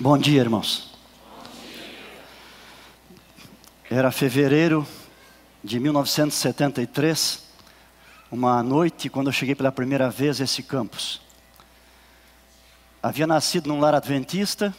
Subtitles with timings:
[0.00, 0.94] Bom dia, irmãos.
[3.90, 4.86] Era fevereiro
[5.64, 7.42] de 1973,
[8.30, 11.20] uma noite quando eu cheguei pela primeira vez a esse campus.
[13.02, 14.72] Havia nascido num lar adventista.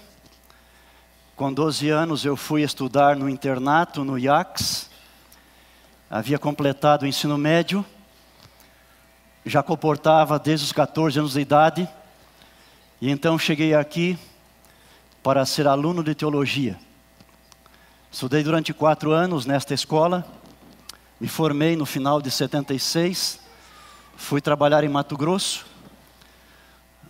[1.36, 4.90] Com 12 anos eu fui estudar no internato no IACS.
[6.10, 7.86] Havia completado o ensino médio.
[9.46, 11.90] Já comportava desde os 14 anos de idade.
[13.02, 14.18] E então cheguei aqui
[15.22, 16.78] para ser aluno de teologia.
[18.12, 20.26] Estudei durante quatro anos nesta escola,
[21.20, 23.40] me formei no final de 76,
[24.16, 25.66] fui trabalhar em Mato Grosso.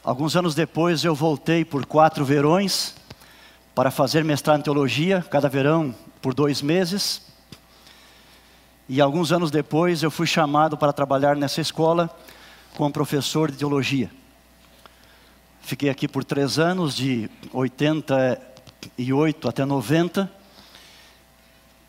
[0.03, 2.95] Alguns anos depois eu voltei por quatro verões
[3.76, 7.22] para fazer mestrado em teologia, cada verão por dois meses.
[8.88, 12.09] E alguns anos depois eu fui chamado para trabalhar nessa escola
[12.76, 14.19] como professor de teologia.
[15.62, 20.31] Fiquei aqui por três anos, de 88 até 90.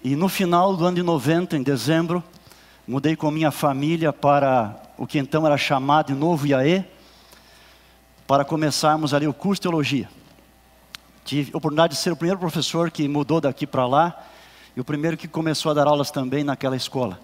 [0.03, 2.22] E no final do ano de 90, em dezembro,
[2.86, 6.84] mudei com minha família para o que então era chamado de Novo Iaê,
[8.27, 10.08] para começarmos ali o curso de teologia.
[11.25, 14.27] Tive a oportunidade de ser o primeiro professor que mudou daqui para lá
[14.77, 17.20] e o primeiro que começou a dar aulas também naquela escola.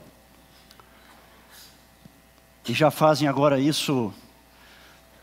[2.68, 4.12] E já fazem agora isso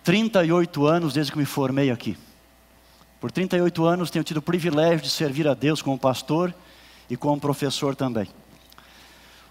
[0.04, 2.18] 38 anos desde que me formei aqui.
[3.22, 6.54] Por 38 anos tenho tido o privilégio de servir a Deus como pastor
[7.10, 8.28] e como professor também.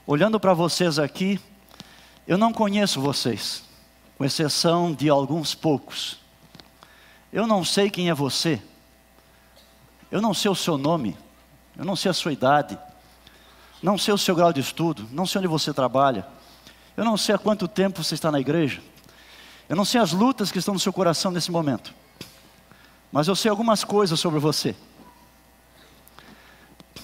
[0.07, 1.41] Olhando para vocês aqui,
[2.27, 3.65] eu não conheço vocês,
[4.19, 6.19] com exceção de alguns poucos.
[7.33, 8.61] Eu não sei quem é você.
[10.11, 11.17] Eu não sei o seu nome.
[11.79, 12.79] Eu não sei a sua idade.
[13.83, 15.09] Não sei o seu grau de estudo.
[15.11, 16.27] Não sei onde você trabalha.
[16.95, 18.83] Eu não sei há quanto tempo você está na igreja.
[19.73, 21.95] Eu não sei as lutas que estão no seu coração nesse momento,
[23.11, 24.77] mas eu sei algumas coisas sobre você.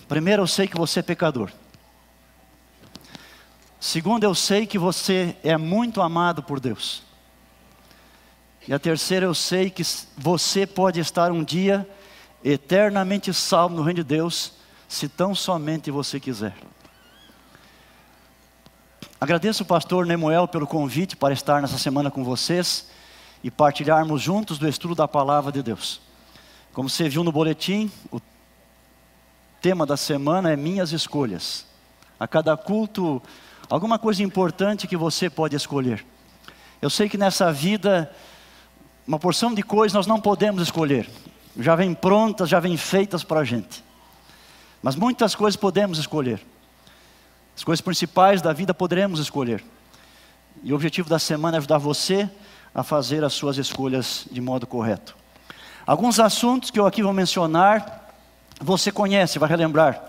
[0.06, 1.50] Primeiro, eu sei que você é pecador.
[3.80, 7.02] Segundo, eu sei que você é muito amado por Deus.
[8.66, 9.82] E a terceira, eu sei que
[10.14, 11.88] você pode estar um dia
[12.44, 14.52] eternamente salvo no reino de Deus,
[14.86, 16.54] se tão somente você quiser.
[19.20, 22.86] Agradeço o pastor Nemuel pelo convite para estar nessa semana com vocês
[23.42, 26.00] e partilharmos juntos do estudo da palavra de Deus.
[26.72, 28.20] Como você viu no boletim, o
[29.60, 31.66] tema da semana é minhas escolhas.
[32.20, 33.20] A cada culto,
[33.68, 36.06] alguma coisa importante que você pode escolher.
[36.80, 38.14] Eu sei que nessa vida,
[39.04, 41.10] uma porção de coisas nós não podemos escolher.
[41.58, 43.82] Já vem prontas, já vem feitas para a gente.
[44.80, 46.40] Mas muitas coisas podemos escolher.
[47.58, 49.64] As coisas principais da vida poderemos escolher.
[50.62, 52.30] E o objetivo da semana é ajudar você
[52.72, 55.16] a fazer as suas escolhas de modo correto.
[55.84, 58.14] Alguns assuntos que eu aqui vou mencionar,
[58.60, 60.00] você conhece, vai relembrar.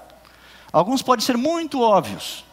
[0.71, 2.45] Alguns podem ser muito óbvios,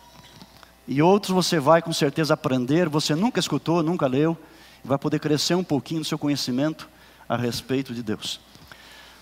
[0.88, 4.34] e outros você vai com certeza aprender, você nunca escutou, nunca leu,
[4.82, 6.88] e vai poder crescer um pouquinho no seu conhecimento
[7.28, 8.40] a respeito de Deus.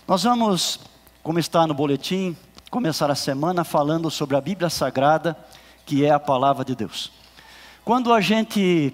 [0.07, 0.79] Nós vamos,
[1.21, 2.33] como está no boletim,
[2.71, 5.35] começar a semana falando sobre a Bíblia Sagrada
[5.85, 7.11] que é a palavra de Deus.
[7.83, 8.93] Quando a gente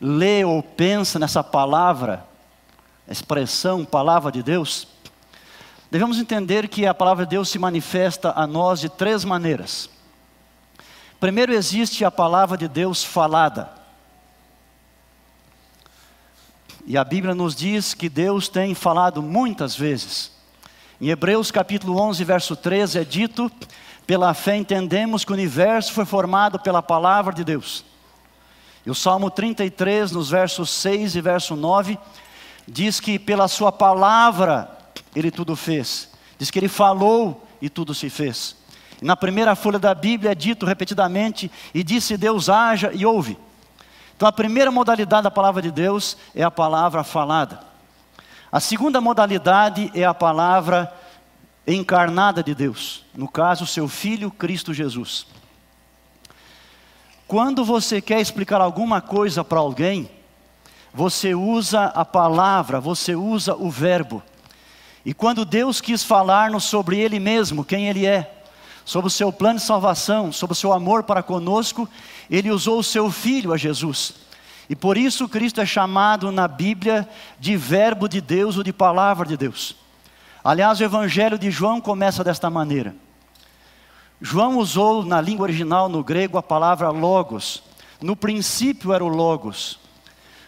[0.00, 2.24] lê ou pensa nessa palavra,
[3.08, 4.86] expressão palavra de Deus,
[5.90, 9.90] devemos entender que a palavra de Deus se manifesta a nós de três maneiras.
[11.18, 13.76] Primeiro, existe a palavra de Deus falada.
[16.86, 20.30] E a Bíblia nos diz que Deus tem falado muitas vezes.
[21.00, 23.50] Em Hebreus capítulo 11, verso 13 é dito
[24.08, 27.84] pela fé entendemos que o universo foi formado pela palavra de Deus.
[28.86, 31.98] E o Salmo 33, nos versos 6 e verso 9,
[32.66, 34.70] diz que pela sua palavra
[35.14, 36.08] ele tudo fez.
[36.38, 38.56] Diz que ele falou e tudo se fez.
[39.02, 43.36] E na primeira folha da Bíblia é dito repetidamente: e disse Deus haja e ouve.
[44.16, 47.60] Então a primeira modalidade da palavra de Deus é a palavra falada.
[48.50, 50.90] A segunda modalidade é a palavra
[51.74, 55.26] encarnada de Deus, no caso, seu Filho Cristo Jesus.
[57.26, 60.10] Quando você quer explicar alguma coisa para alguém,
[60.94, 64.22] você usa a palavra, você usa o verbo.
[65.04, 68.42] E quando Deus quis falar-nos sobre Ele mesmo, quem Ele é,
[68.84, 71.86] sobre o seu plano de salvação, sobre o seu amor para conosco,
[72.30, 74.14] Ele usou o seu Filho, a Jesus.
[74.70, 77.06] E por isso Cristo é chamado na Bíblia
[77.38, 79.76] de Verbo de Deus ou de Palavra de Deus.
[80.48, 82.96] Aliás, o Evangelho de João começa desta maneira.
[84.18, 87.62] João usou na língua original, no grego, a palavra logos.
[88.00, 89.78] No princípio era o logos.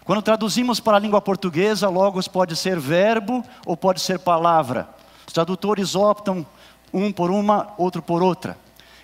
[0.02, 4.88] Quando traduzimos para a língua portuguesa, logos pode ser verbo ou pode ser palavra.
[5.26, 6.46] Os tradutores optam
[6.94, 8.56] um por uma, outro por outra.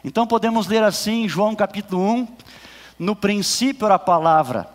[0.02, 2.28] Então podemos ler assim, João capítulo 1:
[2.98, 4.66] No princípio era a palavra,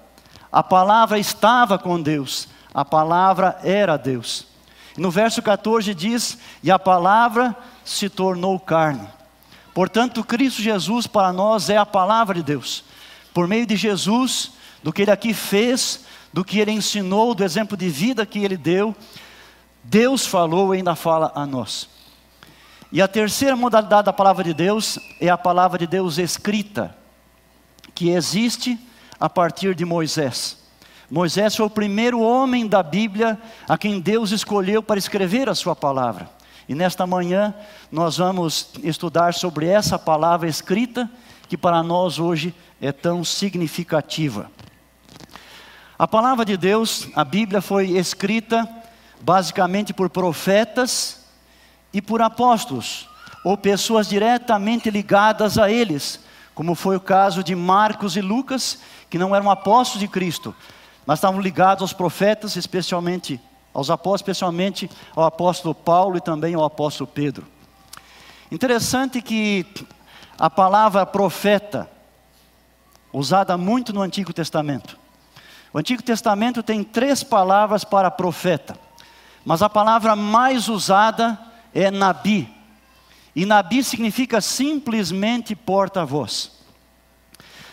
[0.51, 4.50] a palavra estava com Deus, a palavra era Deus.
[4.97, 9.07] No verso 14 diz: E a palavra se tornou carne.
[9.73, 12.83] Portanto, Cristo Jesus para nós é a palavra de Deus.
[13.33, 14.51] Por meio de Jesus,
[14.83, 18.57] do que ele aqui fez, do que ele ensinou, do exemplo de vida que ele
[18.57, 18.95] deu,
[19.83, 21.89] Deus falou e ainda fala a nós.
[22.91, 26.95] E a terceira modalidade da palavra de Deus é a palavra de Deus escrita,
[27.95, 28.77] que existe
[29.17, 30.60] a partir de Moisés.
[31.11, 33.37] Moisés foi o primeiro homem da Bíblia
[33.67, 36.29] a quem Deus escolheu para escrever a sua palavra.
[36.69, 37.53] E nesta manhã
[37.91, 41.11] nós vamos estudar sobre essa palavra escrita
[41.49, 44.49] que para nós hoje é tão significativa.
[45.99, 48.65] A palavra de Deus, a Bíblia foi escrita
[49.19, 51.25] basicamente por profetas
[51.91, 53.09] e por apóstolos,
[53.43, 56.21] ou pessoas diretamente ligadas a eles,
[56.55, 58.79] como foi o caso de Marcos e Lucas,
[59.09, 60.55] que não eram apóstolos de Cristo,
[61.11, 63.37] mas estavam ligados aos profetas, especialmente
[63.73, 67.45] aos apóstolos, especialmente ao apóstolo Paulo e também ao apóstolo Pedro.
[68.49, 69.65] Interessante que
[70.39, 71.91] a palavra profeta,
[73.11, 74.97] usada muito no Antigo Testamento,
[75.73, 78.79] o Antigo Testamento tem três palavras para profeta,
[79.43, 81.37] mas a palavra mais usada
[81.73, 82.49] é nabi.
[83.35, 86.51] E nabi significa simplesmente porta-voz.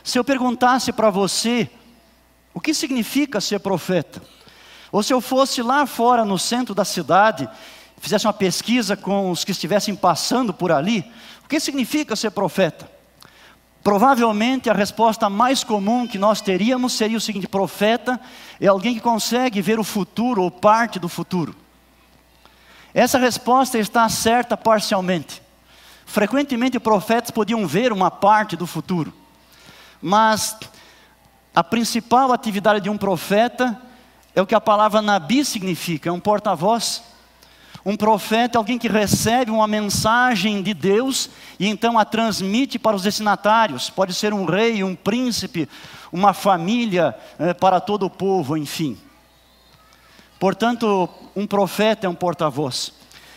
[0.02, 1.70] Se eu perguntasse para você
[2.58, 4.20] o que significa ser profeta,
[4.90, 7.48] ou se eu fosse lá fora no centro da cidade,
[7.98, 11.04] fizesse uma pesquisa com os que estivessem passando por ali,
[11.44, 12.90] o que significa ser profeta?
[13.80, 18.20] Provavelmente a resposta mais comum que nós teríamos seria o seguinte: profeta
[18.60, 21.54] é alguém que consegue ver o futuro ou parte do futuro.
[22.92, 25.40] Essa resposta está certa parcialmente.
[26.04, 29.14] Frequentemente profetas podiam ver uma parte do futuro,
[30.02, 30.58] mas
[31.58, 33.76] a principal atividade de um profeta
[34.32, 37.02] é o que a palavra nabi significa, é um porta-voz.
[37.84, 41.28] Um profeta é alguém que recebe uma mensagem de Deus
[41.58, 43.90] e então a transmite para os destinatários.
[43.90, 45.68] Pode ser um rei, um príncipe,
[46.12, 48.96] uma família, é, para todo o povo, enfim.
[50.38, 52.92] Portanto, um profeta é um porta-voz.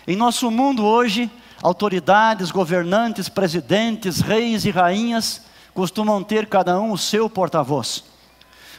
[0.06, 1.28] Em nosso mundo hoje,
[1.64, 5.42] autoridades, governantes, presidentes, reis e rainhas
[5.74, 8.11] costumam ter cada um o seu porta-voz.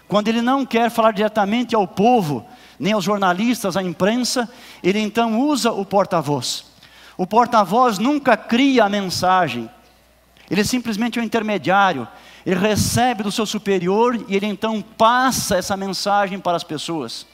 [0.09, 2.47] Quando ele não quer falar diretamente ao povo,
[2.79, 4.49] nem aos jornalistas, à imprensa,
[4.83, 6.65] ele então usa o porta-voz.
[7.17, 9.71] O porta-voz nunca cria a mensagem,
[10.51, 12.07] ele é simplesmente é um intermediário,
[12.45, 17.27] ele recebe do seu superior e ele então passa essa mensagem para as pessoas.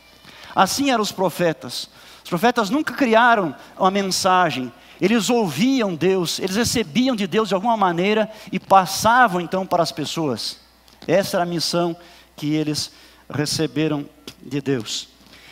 [0.54, 1.88] Assim eram os profetas.
[2.22, 7.76] Os profetas nunca criaram uma mensagem, eles ouviam Deus, eles recebiam de Deus de alguma
[7.76, 10.58] maneira e passavam então para as pessoas.
[11.06, 11.96] Essa era a missão
[12.38, 12.92] que eles
[13.28, 14.08] receberam
[14.40, 15.08] de Deus.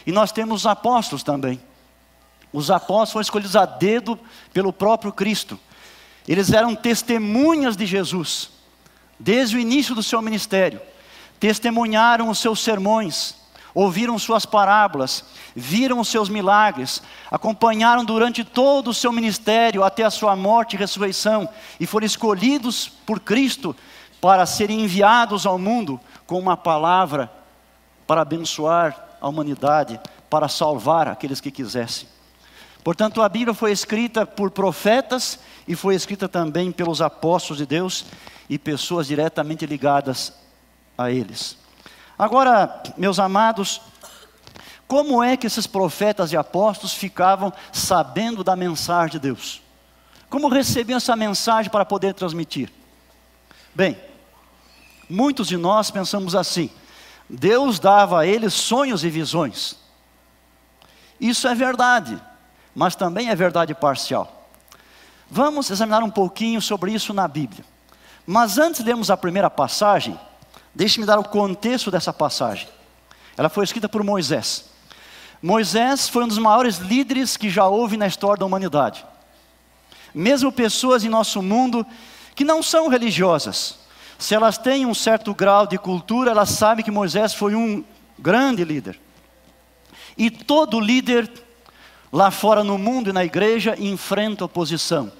[0.06, 1.60] E nós temos os apóstolos também.
[2.52, 4.18] Os apóstolos foram escolhidos a dedo
[4.52, 5.58] pelo próprio Cristo.
[6.26, 8.50] Eles eram testemunhas de Jesus,
[9.18, 10.80] desde o início do seu ministério.
[11.38, 13.34] Testemunharam os seus sermões,
[13.74, 15.24] ouviram suas parábolas,
[15.54, 20.78] viram os seus milagres, acompanharam durante todo o seu ministério até a sua morte e
[20.78, 23.76] ressurreição, e foram escolhidos por Cristo
[24.20, 27.30] para serem enviados ao mundo com uma palavra
[28.06, 32.08] para abençoar a humanidade para salvar aqueles que quisessem.
[32.82, 38.04] Portanto, a Bíblia foi escrita por profetas e foi escrita também pelos apóstolos de Deus
[38.48, 40.32] e pessoas diretamente ligadas
[40.96, 41.58] a eles.
[42.18, 43.80] Agora, meus amados,
[44.86, 49.60] como é que esses profetas e apóstolos ficavam sabendo da mensagem de Deus?
[50.30, 52.72] Como recebiam essa mensagem para poder transmitir?
[53.76, 53.94] Bem,
[55.06, 56.70] muitos de nós pensamos assim:
[57.28, 59.76] Deus dava a eles sonhos e visões.
[61.20, 62.18] Isso é verdade,
[62.74, 64.48] mas também é verdade parcial.
[65.30, 67.66] Vamos examinar um pouquinho sobre isso na Bíblia.
[68.26, 70.18] Mas antes de lermos a primeira passagem,
[70.74, 72.68] deixe-me dar o contexto dessa passagem.
[73.36, 74.70] Ela foi escrita por Moisés.
[75.42, 79.04] Moisés foi um dos maiores líderes que já houve na história da humanidade.
[80.14, 81.86] Mesmo pessoas em nosso mundo
[82.36, 83.78] que não são religiosas,
[84.18, 87.82] se elas têm um certo grau de cultura, elas sabem que Moisés foi um
[88.18, 89.00] grande líder.
[90.16, 91.30] E todo líder
[92.12, 95.10] lá fora no mundo e na igreja enfrenta oposição.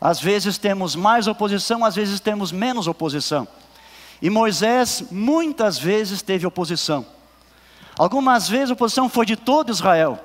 [0.00, 3.46] Às vezes temos mais oposição, às vezes temos menos oposição.
[4.22, 7.04] E Moisés muitas vezes teve oposição.
[7.98, 10.18] Algumas vezes a oposição foi de todo Israel.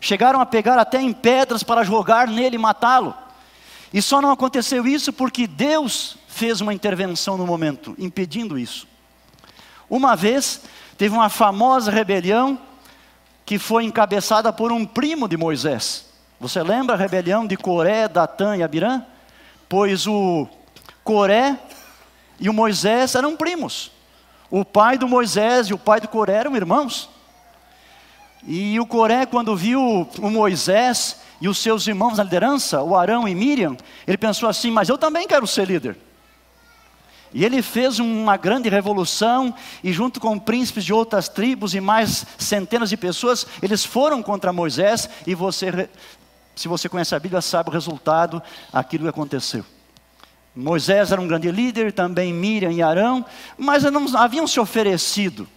[0.00, 3.14] Chegaram a pegar até em pedras para jogar nele e matá-lo.
[3.92, 8.86] E só não aconteceu isso porque Deus fez uma intervenção no momento, impedindo isso.
[9.88, 10.60] Uma vez,
[10.96, 12.58] teve uma famosa rebelião
[13.44, 16.06] que foi encabeçada por um primo de Moisés.
[16.38, 19.02] Você lembra a rebelião de Coré, Datã e Abirã?
[19.68, 20.48] Pois o
[21.02, 21.58] Coré
[22.38, 23.90] e o Moisés eram primos.
[24.48, 27.10] O pai do Moisés e o pai do Coré eram irmãos.
[28.46, 33.26] E o Coré, quando viu o Moisés e os seus irmãos na liderança, o Arão
[33.26, 35.96] e Miriam, ele pensou assim: Mas eu também quero ser líder.
[37.32, 39.54] E ele fez uma grande revolução,
[39.84, 44.52] e junto com príncipes de outras tribos e mais centenas de pessoas, eles foram contra
[44.52, 45.88] Moisés, e você,
[46.56, 48.42] se você conhece a Bíblia, sabe o resultado,
[48.72, 49.64] aquilo que aconteceu.
[50.56, 53.24] Moisés era um grande líder, também Miriam e Arão,
[53.56, 55.48] mas não haviam se oferecido,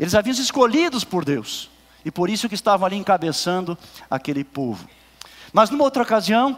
[0.00, 1.70] eles haviam sido escolhidos por Deus,
[2.06, 3.76] e por isso que estavam ali encabeçando
[4.10, 4.88] aquele povo.
[5.52, 6.56] Mas numa outra ocasião,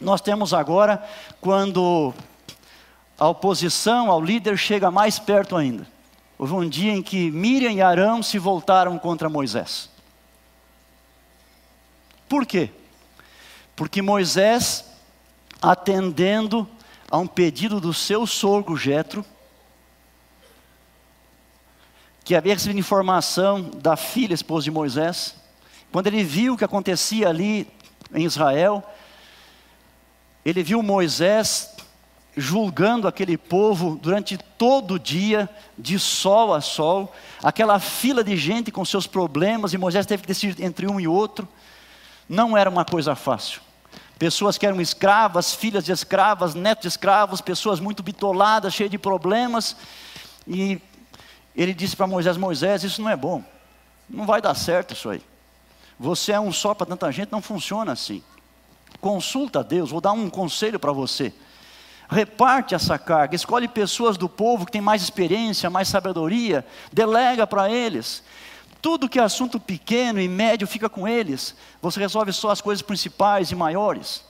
[0.00, 1.06] nós temos agora,
[1.40, 2.12] quando
[3.18, 5.86] a oposição ao líder chega mais perto ainda.
[6.38, 9.90] Houve um dia em que Miriam e Arão se voltaram contra Moisés.
[12.28, 12.70] Por quê?
[13.74, 14.84] Porque Moisés,
[15.60, 16.68] atendendo
[17.10, 19.24] a um pedido do seu sogro Jetro,
[22.24, 25.34] que havia recebido informação da filha esposa de Moisés,
[25.90, 27.66] quando ele viu o que acontecia ali
[28.14, 28.82] em Israel,
[30.44, 31.76] ele viu Moisés
[32.36, 37.12] julgando aquele povo durante todo o dia, de sol a sol,
[37.42, 41.08] aquela fila de gente com seus problemas, e Moisés teve que decidir entre um e
[41.08, 41.48] outro.
[42.28, 43.60] Não era uma coisa fácil
[44.18, 48.98] pessoas que eram escravas, filhas de escravas, netos de escravos, pessoas muito bitoladas, cheias de
[48.98, 49.76] problemas.
[50.46, 50.80] E
[51.54, 53.44] ele disse para Moisés: Moisés, isso não é bom,
[54.10, 55.22] não vai dar certo isso aí.
[55.98, 58.22] Você é um só para tanta gente, não funciona assim.
[59.00, 61.32] Consulta a Deus, vou dar um conselho para você.
[62.08, 67.70] Reparte essa carga, escolhe pessoas do povo que têm mais experiência, mais sabedoria, delega para
[67.70, 68.22] eles.
[68.80, 71.54] Tudo que é assunto pequeno e médio fica com eles.
[71.82, 74.24] Você resolve só as coisas principais e maiores.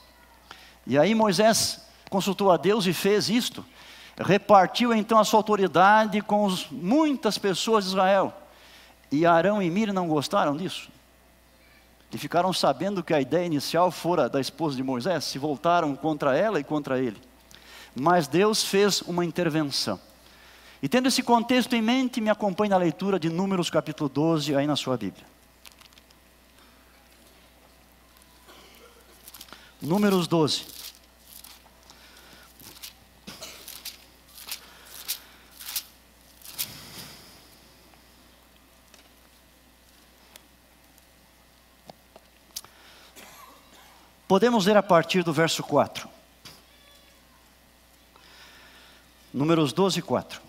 [0.85, 3.63] E aí Moisés consultou a Deus e fez isto.
[4.17, 8.33] Repartiu então a sua autoridade com os, muitas pessoas de Israel.
[9.11, 10.89] E Arão e Miriam não gostaram disso.
[12.11, 16.35] E ficaram sabendo que a ideia inicial fora da esposa de Moisés, se voltaram contra
[16.35, 17.21] ela e contra ele.
[17.95, 19.99] Mas Deus fez uma intervenção.
[20.81, 24.65] E tendo esse contexto em mente, me acompanhe na leitura de Números capítulo 12, aí
[24.65, 25.25] na sua Bíblia.
[29.81, 30.65] Números 12.
[44.29, 46.07] Podemos ler a partir do verso 4.
[49.33, 50.39] Números 12, 4.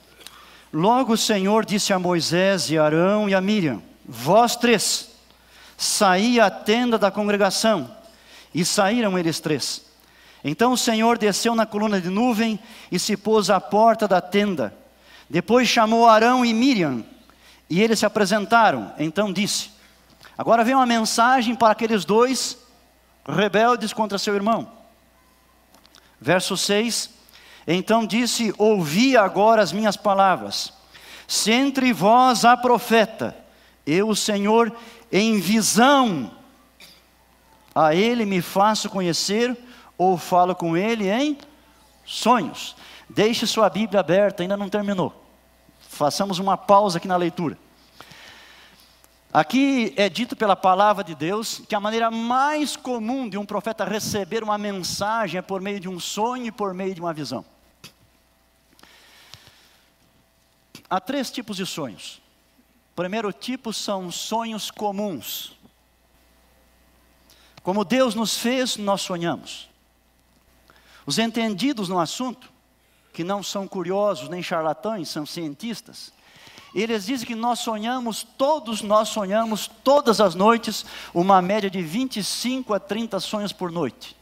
[0.70, 5.12] Logo o Senhor disse a Moisés e Arão e a Miriam: Vós três,
[5.78, 7.90] saí à tenda da congregação.
[8.54, 9.82] E saíram eles três.
[10.44, 12.60] Então o Senhor desceu na coluna de nuvem
[12.92, 14.74] e se pôs à porta da tenda.
[15.26, 17.02] Depois chamou Arão e Miriam,
[17.70, 18.92] e eles se apresentaram.
[18.98, 19.70] Então disse:
[20.36, 22.58] Agora vem uma mensagem para aqueles dois
[23.26, 24.70] rebeldes contra seu irmão.
[26.20, 27.20] Verso 6:
[27.66, 30.72] então disse: Ouvi agora as minhas palavras.
[31.26, 33.36] Se entre vós há profeta,
[33.86, 34.72] eu, o Senhor,
[35.12, 36.32] em visão,
[37.72, 39.56] a ele me faço conhecer,
[39.96, 41.38] ou falo com ele em
[42.04, 42.74] sonhos.
[43.08, 45.14] Deixe sua Bíblia aberta, ainda não terminou.
[45.80, 47.56] Façamos uma pausa aqui na leitura.
[49.32, 53.84] Aqui é dito pela palavra de Deus que a maneira mais comum de um profeta
[53.84, 57.44] receber uma mensagem é por meio de um sonho e por meio de uma visão.
[60.88, 62.20] Há três tipos de sonhos.
[62.92, 65.56] O primeiro tipo são sonhos comuns.
[67.62, 69.70] Como Deus nos fez, nós sonhamos.
[71.06, 72.52] Os entendidos no assunto,
[73.12, 76.12] que não são curiosos nem charlatães, são cientistas,
[76.74, 82.74] eles dizem que nós sonhamos, todos nós sonhamos, todas as noites, uma média de 25
[82.74, 84.16] a 30 sonhos por noite.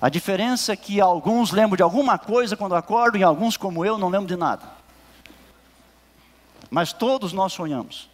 [0.00, 3.96] A diferença é que alguns lembram de alguma coisa quando acordam, e alguns, como eu,
[3.96, 4.82] não lembram de nada
[6.72, 8.08] mas todos nós sonhamos.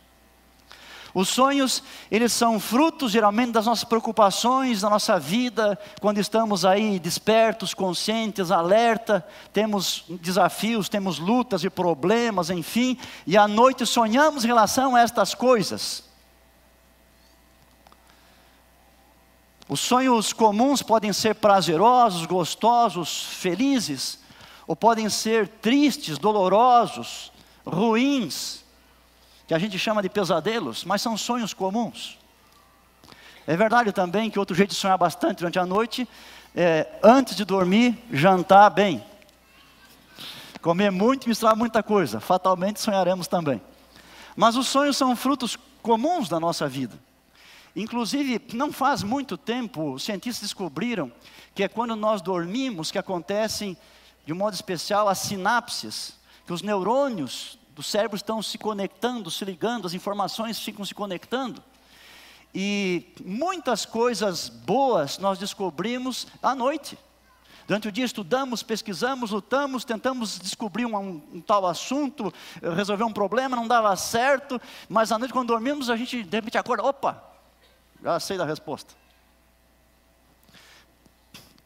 [1.19, 1.83] Os sonhos,
[2.13, 8.53] eles são frutos geralmente das nossas preocupações, da nossa vida, quando estamos aí despertos, conscientes,
[8.53, 12.97] alerta, temos desafios, temos lutas e problemas, enfim,
[13.27, 16.05] e à noite sonhamos em relação a estas coisas.
[19.69, 24.21] Os sonhos comuns podem ser prazerosos, gostosos, felizes,
[24.69, 27.33] ou podem ser tristes, dolorosos,
[27.67, 28.68] ruins,
[29.49, 32.19] que a gente chama de pesadelos, mas são sonhos comuns.
[33.47, 36.07] É verdade também que outro jeito de sonhar bastante durante a noite
[36.55, 39.03] é, antes de dormir, jantar bem.
[40.61, 42.21] Comer muito e misturar muita coisa.
[42.21, 43.59] Fatalmente sonharemos também.
[44.37, 46.99] Mas os sonhos são frutos comuns da nossa vida.
[47.75, 51.11] Inclusive, não faz muito tempo, os cientistas descobriram
[51.55, 53.79] que é quando nós dormimos que acontecem,
[54.27, 56.13] de um modo especial, as sinapses,
[56.47, 61.63] que os neurônios do cérebro estão se conectando, se ligando, as informações ficam se conectando.
[62.53, 66.99] E muitas coisas boas nós descobrimos à noite.
[67.69, 73.13] Durante o dia estudamos, pesquisamos, lutamos, tentamos descobrir um, um, um, tal assunto, resolver um
[73.13, 77.23] problema, não dava certo, mas à noite, quando dormimos, a gente de repente acorda, opa,
[78.03, 78.93] já sei da resposta.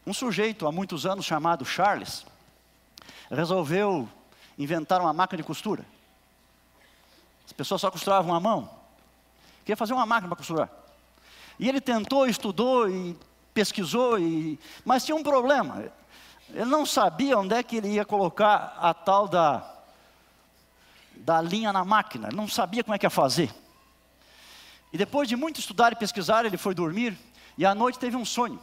[0.05, 2.23] Um sujeito há muitos anos chamado Charles
[3.31, 4.07] resolveu
[4.59, 5.83] inventar uma máquina de costura.
[7.53, 8.69] As pessoas só costuravam a mão.
[9.59, 10.69] Queria fazer uma máquina para costurar.
[11.59, 13.15] E ele tentou, estudou e
[13.53, 14.59] pesquisou, e...
[14.83, 15.85] mas tinha um problema.
[16.49, 19.63] Ele não sabia onde é que ele ia colocar a tal da,
[21.15, 22.27] da linha na máquina.
[22.27, 23.53] Ele não sabia como é que ia fazer.
[24.91, 27.17] E depois de muito estudar e pesquisar, ele foi dormir
[27.57, 28.59] e à noite teve um sonho.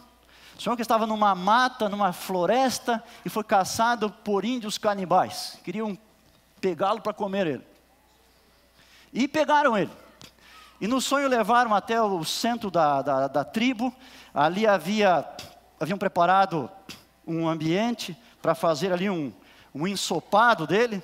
[0.58, 5.58] Sonhou que estava numa mata, numa floresta e foi caçado por índios canibais.
[5.64, 5.96] Queriam
[6.60, 7.69] pegá-lo para comer ele.
[9.12, 9.90] E pegaram ele.
[10.80, 13.94] E no sonho levaram até o centro da, da, da tribo.
[14.32, 15.24] Ali havia,
[15.78, 16.70] haviam preparado
[17.26, 19.32] um ambiente para fazer ali um,
[19.74, 21.02] um ensopado dele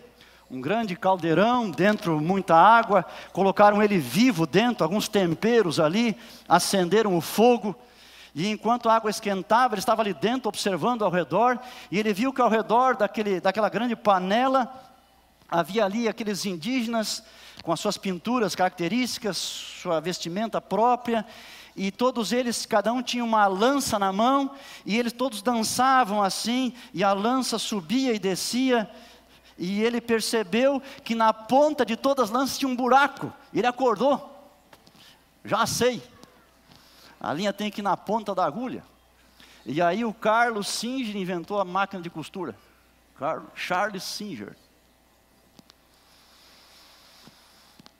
[0.51, 6.17] um grande caldeirão, dentro muita água, colocaram ele vivo dentro, alguns temperos ali,
[6.49, 7.75] acenderam o fogo,
[8.35, 11.59] e enquanto a água esquentava, ele estava ali dentro observando ao redor,
[11.91, 14.73] e ele viu que ao redor daquele, daquela grande panela,
[15.49, 17.23] havia ali aqueles indígenas
[17.63, 21.25] com as suas pinturas características, sua vestimenta própria,
[21.75, 24.53] e todos eles, cada um tinha uma lança na mão,
[24.85, 28.89] e eles todos dançavam assim, e a lança subia e descia,
[29.59, 33.33] e ele percebeu que na ponta de todas as lanças tinha um buraco.
[33.55, 34.33] Ele acordou.
[35.45, 36.03] Já sei.
[37.19, 38.85] A linha tem que ir na ponta da agulha.
[39.65, 42.55] E aí o Carlos Singer inventou a máquina de costura.
[43.55, 44.55] Charles Singer.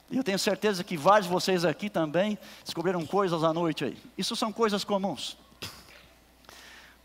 [0.09, 3.97] E eu tenho certeza que vários de vocês aqui também descobriram coisas à noite aí.
[4.17, 5.37] Isso são coisas comuns.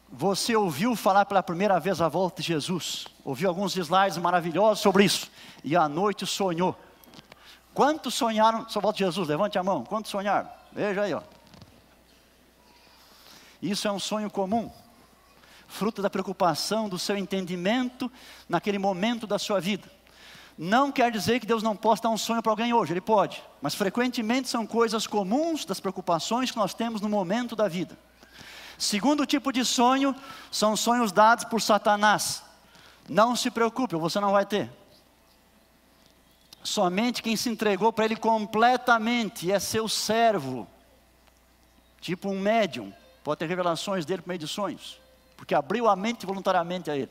[0.08, 5.04] Você ouviu falar pela primeira vez a volta de Jesus, ouviu alguns slides maravilhosos sobre
[5.04, 5.30] isso,
[5.64, 6.78] e à noite sonhou.
[7.72, 9.28] Quantos sonharam sobre a volta de Jesus?
[9.28, 9.84] Levante a mão.
[9.84, 10.50] Quantos sonharam?
[10.70, 11.22] Veja aí, ó.
[13.62, 14.70] Isso é um sonho comum,
[15.66, 18.12] fruto da preocupação, do seu entendimento
[18.48, 19.90] naquele momento da sua vida.
[20.64, 23.42] Não quer dizer que Deus não possa dar um sonho para alguém hoje, Ele pode,
[23.60, 27.98] mas frequentemente são coisas comuns das preocupações que nós temos no momento da vida.
[28.78, 30.14] Segundo tipo de sonho
[30.52, 32.44] são sonhos dados por Satanás.
[33.08, 34.70] Não se preocupe, você não vai ter.
[36.62, 40.68] Somente quem se entregou para ele completamente é seu servo,
[42.00, 42.94] tipo um médium,
[43.24, 45.00] pode ter revelações dele por meio de sonhos,
[45.36, 47.10] porque abriu a mente voluntariamente a ele.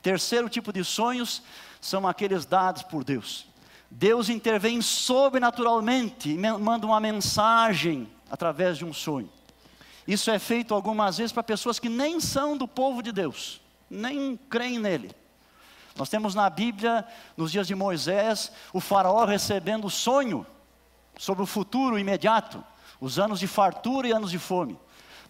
[0.00, 1.42] Terceiro tipo de sonhos
[1.80, 3.46] são aqueles dados por Deus.
[3.90, 9.30] Deus intervém sobrenaturalmente manda uma mensagem através de um sonho.
[10.06, 13.60] Isso é feito algumas vezes para pessoas que nem são do povo de Deus,
[13.90, 15.10] nem creem nele.
[15.96, 17.04] Nós temos na Bíblia,
[17.36, 20.46] nos dias de Moisés, o faraó recebendo sonho
[21.18, 22.64] sobre o futuro imediato,
[23.00, 24.78] os anos de fartura e anos de fome.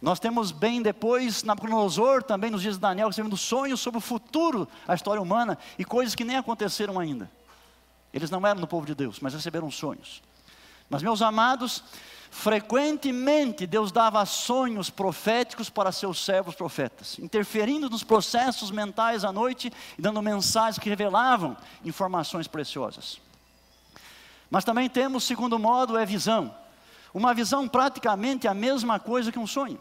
[0.00, 4.68] Nós temos bem depois, Nabucodonosor, também nos dias de Daniel, recebendo sonhos sobre o futuro,
[4.86, 7.30] a história humana, e coisas que nem aconteceram ainda.
[8.12, 10.22] Eles não eram do povo de Deus, mas receberam sonhos.
[10.88, 11.82] Mas, meus amados,
[12.30, 19.72] Frequentemente Deus dava sonhos proféticos para seus servos profetas, interferindo nos processos mentais à noite
[19.98, 23.18] e dando mensagens que revelavam informações preciosas.
[24.50, 26.54] Mas também temos, segundo modo, é visão.
[27.14, 29.80] Uma visão praticamente a mesma coisa que um sonho.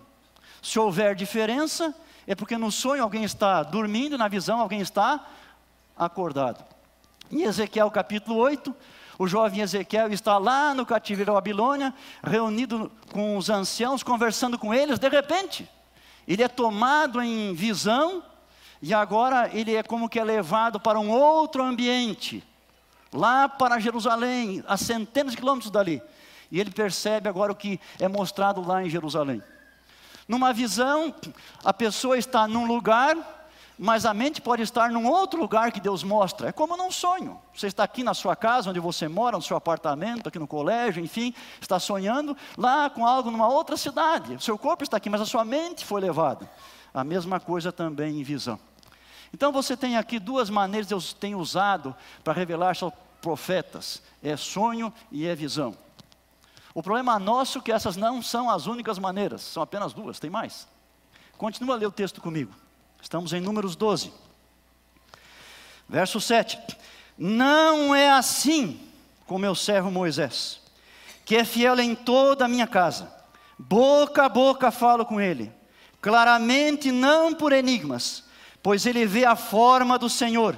[0.62, 1.94] Se houver diferença,
[2.26, 5.26] é porque no sonho alguém está dormindo, na visão alguém está
[5.98, 6.64] acordado.
[7.32, 8.76] Em Ezequiel capítulo 8,
[9.20, 11.94] o jovem Ezequiel está lá no cativeiro da Babilônia,
[12.24, 15.70] reunido com os anciãos, conversando com eles, de repente,
[16.28, 18.24] ele é tomado em visão,
[18.82, 22.44] e agora ele é como que é levado para um outro ambiente,
[23.12, 26.02] lá para Jerusalém, a centenas de quilômetros dali.
[26.52, 29.42] E ele percebe agora o que é mostrado lá em Jerusalém.
[30.28, 31.14] Numa visão,
[31.64, 33.16] a pessoa está num lugar,
[33.80, 36.50] mas a mente pode estar num outro lugar que Deus mostra.
[36.50, 37.40] É como num sonho.
[37.54, 41.02] Você está aqui na sua casa, onde você mora, no seu apartamento, aqui no colégio,
[41.02, 44.36] enfim, está sonhando lá com algo numa outra cidade.
[44.36, 46.50] O seu corpo está aqui, mas a sua mente foi levada.
[46.94, 48.60] A mesma coisa também em visão.
[49.34, 54.36] Então você tem aqui duas maneiras que Deus tem usado para revelar aos profetas: é
[54.36, 55.76] sonho e é visão.
[56.78, 60.30] O problema nosso é que essas não são as únicas maneiras, são apenas duas, tem
[60.30, 60.68] mais.
[61.36, 62.54] Continua a ler o texto comigo.
[63.02, 64.14] Estamos em Números 12.
[65.90, 66.78] Verso 7.
[67.18, 68.80] Não é assim
[69.26, 70.62] com meu servo Moisés,
[71.26, 73.12] que é fiel em toda a minha casa.
[73.58, 75.52] Boca a boca falo com ele,
[76.00, 78.24] claramente não por enigmas,
[78.62, 80.56] pois ele vê a forma do Senhor.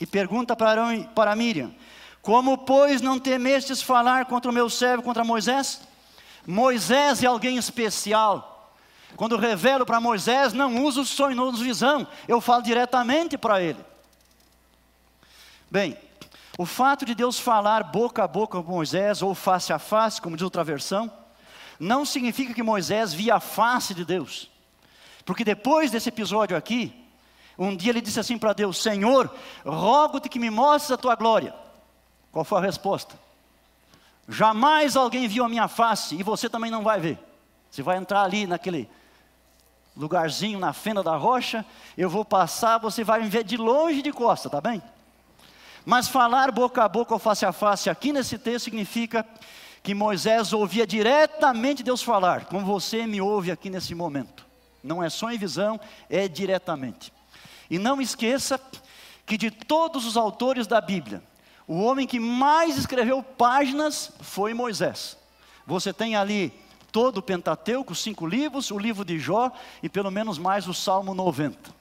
[0.00, 0.82] E pergunta para,
[1.14, 1.72] para Miriam:
[2.26, 5.80] Como, pois, não temestes falar contra o meu servo, contra Moisés?
[6.44, 8.74] Moisés é alguém especial
[9.14, 13.78] quando revelo para Moisés, não uso sonho, não uso visão, eu falo diretamente para ele.
[15.70, 15.96] Bem,
[16.58, 20.36] o fato de Deus falar boca a boca com Moisés, ou face a face, como
[20.36, 21.08] diz outra versão,
[21.78, 24.50] não significa que Moisés via a face de Deus.
[25.24, 26.92] Porque depois desse episódio aqui,
[27.56, 29.32] um dia ele disse assim para Deus: Senhor,
[29.64, 31.54] rogo-te que me mostres a tua glória.
[32.36, 33.18] Qual foi a resposta?
[34.28, 37.18] Jamais alguém viu a minha face e você também não vai ver.
[37.70, 38.90] Você vai entrar ali naquele
[39.96, 41.64] lugarzinho na fenda da rocha,
[41.96, 44.82] eu vou passar, você vai me ver de longe de costa, tá bem?
[45.82, 49.26] Mas falar boca a boca ou face a face aqui nesse texto significa
[49.82, 54.44] que Moisés ouvia diretamente Deus falar, como você me ouve aqui nesse momento.
[54.84, 57.10] Não é sonho e visão, é diretamente.
[57.70, 58.60] E não esqueça
[59.24, 61.22] que de todos os autores da Bíblia,
[61.66, 65.16] o homem que mais escreveu páginas foi Moisés.
[65.66, 66.52] Você tem ali
[66.92, 69.50] todo o Pentateuco, cinco livros, o livro de Jó
[69.82, 71.74] e pelo menos mais o Salmo 90.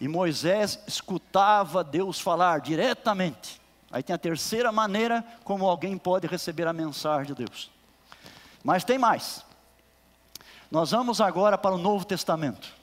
[0.00, 3.60] E Moisés escutava Deus falar diretamente.
[3.90, 7.70] Aí tem a terceira maneira como alguém pode receber a mensagem de Deus.
[8.64, 9.44] Mas tem mais.
[10.70, 12.74] Nós vamos agora para o Novo Testamento.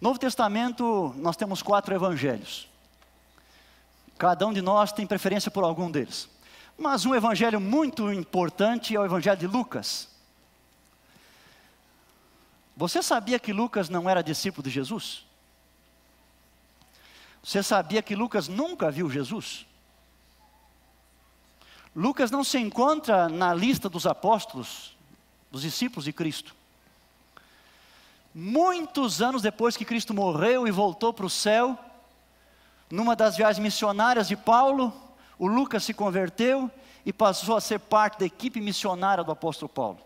[0.00, 2.68] Novo Testamento, nós temos quatro evangelhos.
[4.16, 6.28] Cada um de nós tem preferência por algum deles.
[6.76, 10.08] Mas um evangelho muito importante é o evangelho de Lucas.
[12.76, 15.24] Você sabia que Lucas não era discípulo de Jesus?
[17.42, 19.66] Você sabia que Lucas nunca viu Jesus?
[21.94, 24.96] Lucas não se encontra na lista dos apóstolos,
[25.52, 26.54] dos discípulos de Cristo.
[28.34, 31.78] Muitos anos depois que Cristo morreu e voltou para o céu,
[32.94, 34.92] numa das viagens missionárias de Paulo,
[35.36, 36.70] o Lucas se converteu
[37.04, 39.98] e passou a ser parte da equipe missionária do apóstolo Paulo.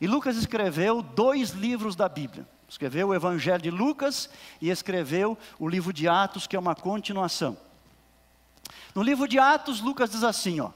[0.00, 2.48] E Lucas escreveu dois livros da Bíblia.
[2.66, 7.56] Escreveu o Evangelho de Lucas e escreveu o livro de Atos, que é uma continuação.
[8.94, 10.70] No livro de Atos, Lucas diz assim, ó,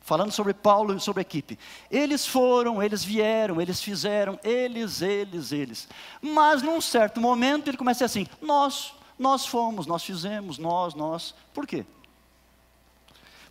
[0.00, 1.58] falando sobre Paulo e sobre a equipe.
[1.90, 5.88] Eles foram, eles vieram, eles fizeram, eles, eles, eles.
[6.22, 11.34] Mas num certo momento ele começa assim: nós, nós fomos, nós fizemos, nós, nós.
[11.54, 11.86] Por quê?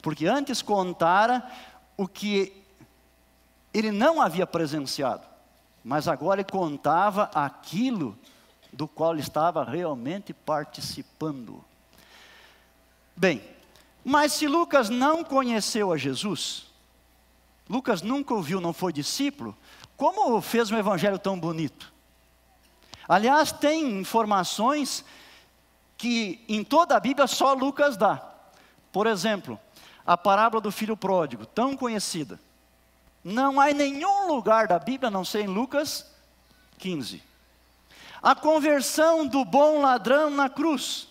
[0.01, 1.49] porque antes contara
[1.95, 2.53] o que
[3.73, 5.25] ele não havia presenciado,
[5.84, 8.17] mas agora ele contava aquilo
[8.73, 11.63] do qual estava realmente participando.
[13.15, 13.41] Bem,
[14.03, 16.65] mas se Lucas não conheceu a Jesus,
[17.69, 19.55] Lucas nunca ouviu, não foi discípulo,
[19.95, 21.93] como fez um evangelho tão bonito?
[23.07, 25.05] Aliás, tem informações
[26.01, 28.19] que em toda a Bíblia só Lucas dá.
[28.91, 29.59] Por exemplo,
[30.03, 32.39] a parábola do filho pródigo, tão conhecida.
[33.23, 36.11] Não há em nenhum lugar da Bíblia, a não ser em Lucas
[36.79, 37.21] 15.
[38.19, 41.07] A conversão do bom ladrão na cruz.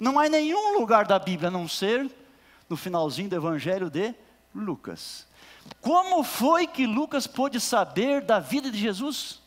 [0.00, 2.10] Não há em nenhum lugar da Bíblia, a não ser
[2.68, 4.12] no finalzinho do Evangelho de
[4.52, 5.28] Lucas.
[5.80, 9.40] Como foi que Lucas pôde saber da vida de Jesus?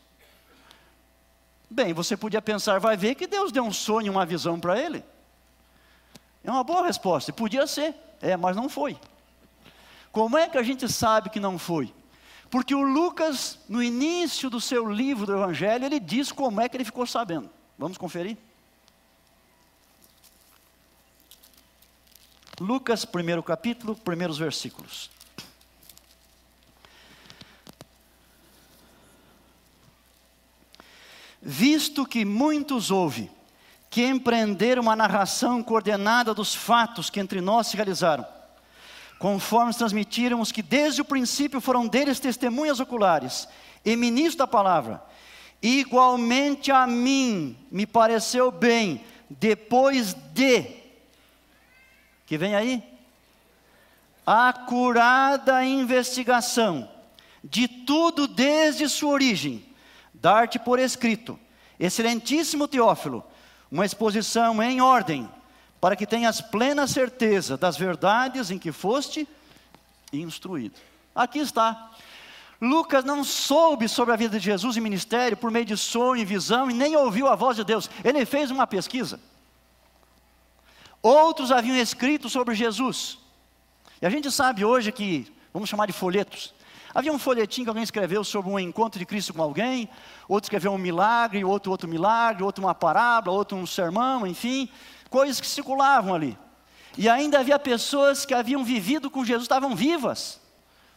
[1.68, 5.04] Bem, você podia pensar, vai ver que Deus deu um sonho, uma visão para ele.
[6.44, 7.94] É uma boa resposta, podia ser.
[8.20, 8.98] É, mas não foi.
[10.12, 11.92] Como é que a gente sabe que não foi?
[12.48, 16.76] Porque o Lucas, no início do seu livro do Evangelho, ele diz como é que
[16.76, 17.50] ele ficou sabendo.
[17.76, 18.38] Vamos conferir?
[22.58, 25.10] Lucas, primeiro capítulo, primeiros versículos.
[31.48, 33.30] Visto que muitos ouvem,
[33.88, 38.26] que empreenderam uma narração coordenada dos fatos que entre nós se realizaram.
[39.18, 43.48] conforme transmitiram os que desde o princípio foram deles testemunhas oculares
[43.84, 45.02] e ministros da palavra.
[45.62, 50.66] Igualmente a mim me pareceu bem, depois de,
[52.26, 52.82] que vem aí?
[54.26, 56.90] Acurada investigação
[57.42, 59.64] de tudo desde sua origem,
[60.26, 61.38] dar-te por escrito,
[61.78, 63.24] excelentíssimo Teófilo,
[63.70, 65.30] uma exposição em ordem,
[65.80, 69.28] para que tenhas plena certeza das verdades em que foste
[70.12, 70.74] instruído.
[71.14, 71.92] Aqui está.
[72.60, 76.24] Lucas não soube sobre a vida de Jesus e ministério por meio de sonho e
[76.24, 77.88] visão e nem ouviu a voz de Deus.
[78.02, 79.20] Ele fez uma pesquisa.
[81.00, 83.16] Outros haviam escrito sobre Jesus.
[84.02, 86.52] E a gente sabe hoje que, vamos chamar de folhetos.
[86.96, 89.86] Havia um folhetim que alguém escreveu sobre um encontro de Cristo com alguém,
[90.26, 94.66] outro escreveu um milagre, outro outro milagre, outro uma parábola, outro um sermão, enfim,
[95.10, 96.38] coisas que circulavam ali.
[96.96, 100.40] E ainda havia pessoas que haviam vivido com Jesus, estavam vivas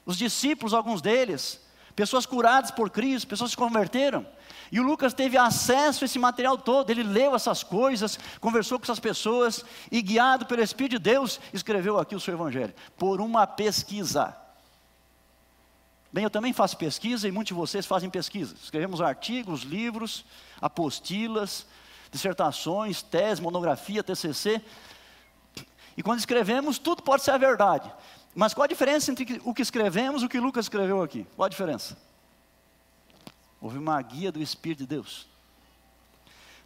[0.06, 1.60] os discípulos, alguns deles,
[1.98, 4.26] pessoas curadas por Cristo, pessoas se converteram.
[4.72, 8.86] E o Lucas teve acesso a esse material todo, ele leu essas coisas, conversou com
[8.86, 13.46] essas pessoas e, guiado pelo Espírito de Deus, escreveu aqui o seu Evangelho, por uma
[13.46, 14.34] pesquisa.
[16.12, 18.56] Bem, eu também faço pesquisa e muitos de vocês fazem pesquisa.
[18.62, 20.26] Escrevemos artigos, livros,
[20.60, 21.68] apostilas,
[22.12, 24.62] dissertações, tese, monografia, TCC.
[25.96, 27.92] E quando escrevemos, tudo pode ser a verdade.
[28.34, 31.28] Mas qual a diferença entre o que escrevemos e o que Lucas escreveu aqui?
[31.36, 31.98] Qual a diferença?
[33.62, 35.28] Houve uma guia do Espírito de Deus.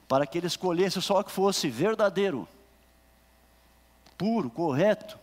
[0.07, 2.47] Para que ele escolhesse só o que fosse verdadeiro,
[4.17, 5.17] puro, correto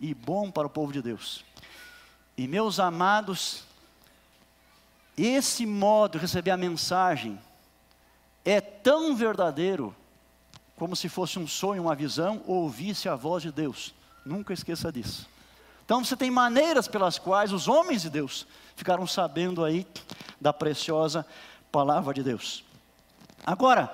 [0.00, 1.44] e bom para o povo de Deus.
[2.36, 3.64] E meus amados,
[5.16, 7.38] esse modo de receber a mensagem
[8.44, 9.94] é tão verdadeiro
[10.76, 13.94] como se fosse um sonho, uma visão, ou ouvisse a voz de Deus.
[14.24, 15.28] Nunca esqueça disso.
[15.84, 19.86] Então você tem maneiras pelas quais os homens de Deus ficaram sabendo aí
[20.40, 21.26] da preciosa
[21.70, 22.64] palavra de Deus.
[23.44, 23.92] Agora,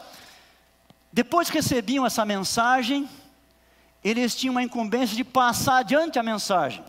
[1.12, 3.09] depois que recebiam essa mensagem,
[4.05, 6.85] eles tinham uma incumbência de passar adiante a mensagem.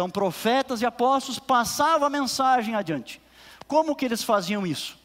[0.00, 3.20] Então, profetas e apóstolos passavam a mensagem adiante.
[3.68, 4.98] Como que eles faziam isso?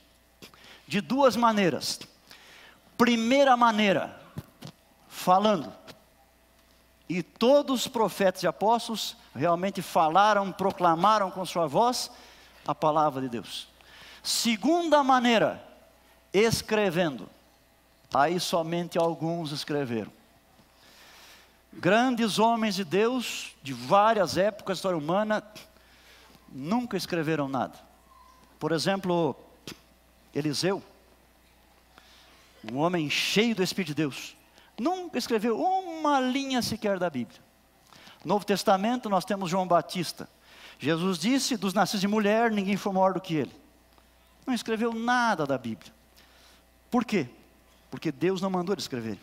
[0.88, 2.00] De duas maneiras.
[2.98, 4.18] Primeira maneira,
[5.10, 5.70] falando.
[7.10, 12.10] E todos os profetas e apóstolos realmente falaram, proclamaram com sua voz
[12.66, 13.68] a palavra de Deus.
[14.24, 15.62] Segunda maneira,
[16.32, 17.30] escrevendo.
[18.14, 20.14] Aí somente alguns escreveram.
[21.78, 25.44] Grandes homens de Deus, de várias épocas da história humana,
[26.50, 27.78] nunca escreveram nada.
[28.58, 29.36] Por exemplo,
[30.34, 30.82] Eliseu,
[32.72, 34.38] um homem cheio do Espírito de Deus,
[34.80, 37.40] nunca escreveu uma linha sequer da Bíblia.
[38.24, 40.30] No Novo Testamento nós temos João Batista.
[40.80, 43.56] Jesus disse: dos nascidos de mulher, ninguém foi maior do que ele.
[44.48, 45.94] Não escreveu nada da Bíblia.
[46.90, 47.28] Por quê?
[47.92, 49.20] Porque Deus não mandou ele escrever.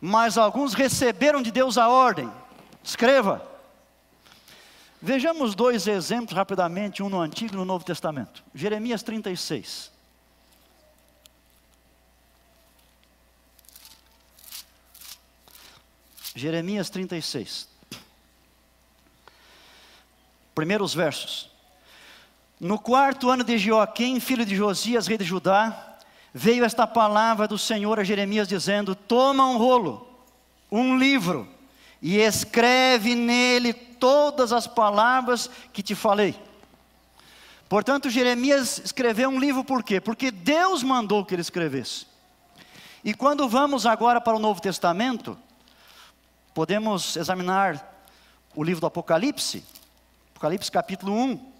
[0.00, 2.30] Mas alguns receberam de Deus a ordem:
[2.82, 3.46] escreva.
[5.00, 8.42] Vejamos dois exemplos rapidamente, um no Antigo e no Novo Testamento.
[8.54, 9.92] Jeremias 36.
[16.34, 17.68] Jeremias 36.
[20.54, 21.50] Primeiros versos.
[22.58, 25.85] No quarto ano de Joaquim, filho de Josias, rei de Judá,
[26.36, 30.06] veio esta palavra do Senhor a Jeremias dizendo: Toma um rolo,
[30.70, 31.48] um livro,
[32.02, 36.38] e escreve nele todas as palavras que te falei.
[37.70, 39.98] Portanto, Jeremias escreveu um livro por quê?
[39.98, 42.06] Porque Deus mandou que ele escrevesse.
[43.02, 45.38] E quando vamos agora para o Novo Testamento,
[46.52, 48.04] podemos examinar
[48.54, 49.64] o livro do Apocalipse,
[50.32, 51.55] Apocalipse capítulo 1.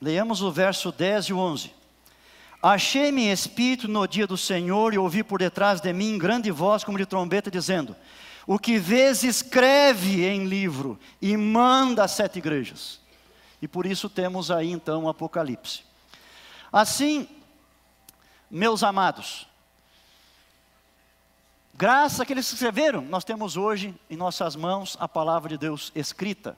[0.00, 1.74] Leamos o verso 10 e 11.
[2.62, 6.98] Achei-me espírito no dia do Senhor e ouvi por detrás de mim grande voz como
[6.98, 7.94] de trombeta dizendo:
[8.46, 13.00] O que vês escreve em livro e manda às sete igrejas.
[13.60, 15.82] E por isso temos aí então o Apocalipse.
[16.72, 17.28] Assim,
[18.50, 19.46] meus amados,
[21.74, 26.56] graças àqueles que escreveram, nós temos hoje em nossas mãos a palavra de Deus escrita,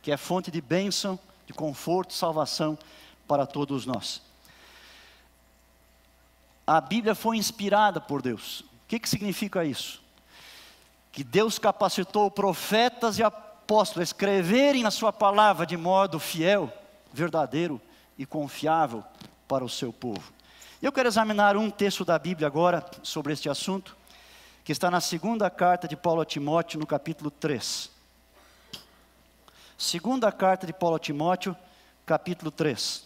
[0.00, 1.18] que é fonte de bênção,
[1.50, 2.78] de conforto, salvação
[3.26, 4.22] para todos nós.
[6.64, 8.60] A Bíblia foi inspirada por Deus.
[8.60, 10.00] O que, que significa isso?
[11.10, 16.72] Que Deus capacitou profetas e apóstolos a escreverem na sua palavra de modo fiel,
[17.12, 17.80] verdadeiro
[18.16, 19.02] e confiável
[19.48, 20.32] para o seu povo.
[20.80, 23.96] Eu quero examinar um texto da Bíblia agora sobre este assunto,
[24.62, 27.99] que está na segunda carta de Paulo a Timóteo, no capítulo 3.
[29.80, 31.56] Segunda carta de Paulo a Timóteo,
[32.04, 33.02] capítulo 3.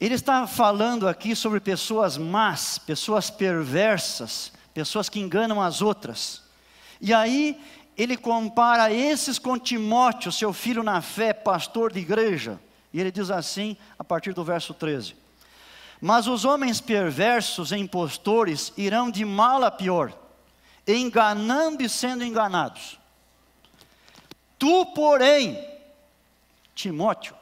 [0.00, 6.42] Ele está falando aqui sobre pessoas más, pessoas perversas, pessoas que enganam as outras.
[7.02, 7.62] E aí
[7.98, 12.58] ele compara esses com Timóteo, seu filho na fé, pastor de igreja.
[12.94, 15.27] E ele diz assim, a partir do verso 13:
[16.00, 20.12] Mas os homens perversos e impostores irão de mal a pior,
[20.86, 22.98] enganando e sendo enganados.
[24.58, 25.58] Tu, porém,
[26.74, 27.34] Timóteo,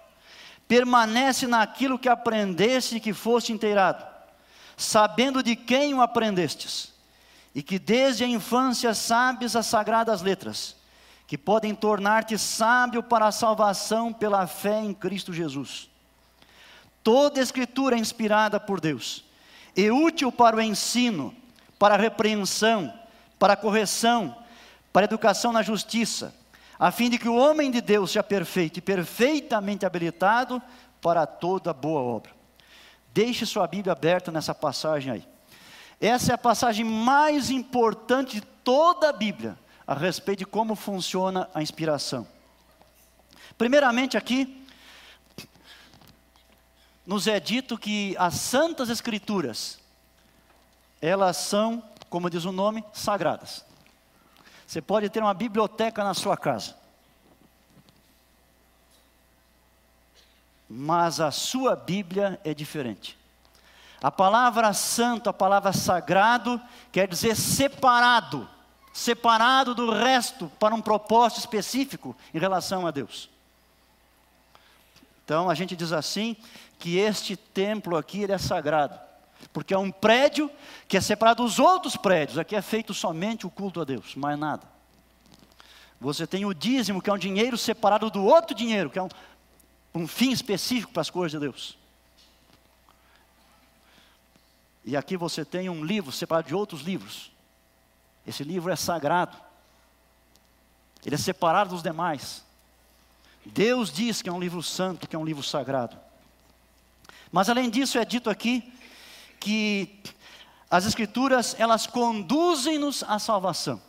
[0.67, 4.05] permanece naquilo que aprendeste e que foste inteirado,
[4.77, 6.93] sabendo de quem o aprendestes,
[7.55, 10.77] e que desde a infância sabes as sagradas letras,
[11.27, 15.91] que podem tornar-te sábio para a salvação pela fé em Cristo Jesus.
[17.07, 19.25] Toda escritura é inspirada por Deus,
[19.77, 21.33] e útil para o ensino,
[21.79, 22.93] para a repreensão,
[23.39, 24.37] para a correção,
[24.93, 26.35] para a educação na justiça,
[26.77, 30.61] a fim de que o homem de Deus seja perfeito e perfeitamente habilitado
[31.01, 32.33] para toda boa obra.
[33.15, 35.29] Deixe sua Bíblia aberta nessa passagem aí.
[36.01, 41.49] Essa é a passagem mais importante de toda a Bíblia a respeito de como funciona
[41.55, 42.27] a inspiração.
[43.57, 44.66] Primeiramente, aqui,
[47.07, 49.79] nos é dito que as Santas Escrituras,
[51.01, 53.65] elas são, como diz o nome, sagradas.
[54.67, 56.75] Você pode ter uma biblioteca na sua casa.
[60.69, 63.17] Mas a sua Bíblia é diferente.
[64.03, 68.49] A palavra santo, a palavra sagrado, quer dizer separado,
[68.93, 73.31] separado do resto para um propósito específico em relação a Deus.
[75.25, 76.37] Então a gente diz assim
[76.79, 78.99] que este templo aqui ele é sagrado,
[79.53, 80.51] porque é um prédio
[80.87, 82.39] que é separado dos outros prédios.
[82.39, 84.63] Aqui é feito somente o culto a Deus, mais nada.
[86.01, 89.09] Você tem o dízimo, que é um dinheiro separado do outro dinheiro, que é um,
[89.95, 91.79] um fim específico para as coisas de Deus.
[94.85, 97.33] E aqui você tem um livro separado de outros livros.
[98.27, 99.37] Esse livro é sagrado.
[101.05, 102.45] Ele é separado dos demais.
[103.45, 105.97] Deus diz que é um livro santo, que é um livro sagrado.
[107.31, 108.73] Mas além disso é dito aqui
[109.39, 110.01] que
[110.71, 113.81] as escrituras elas conduzem-nos à salvação.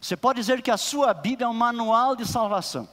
[0.00, 2.88] Você pode dizer que a sua Bíblia é um manual de salvação.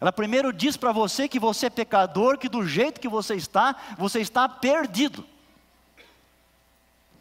[0.00, 3.76] Ela primeiro diz para você que você é pecador, que do jeito que você está,
[3.96, 5.24] você está perdido.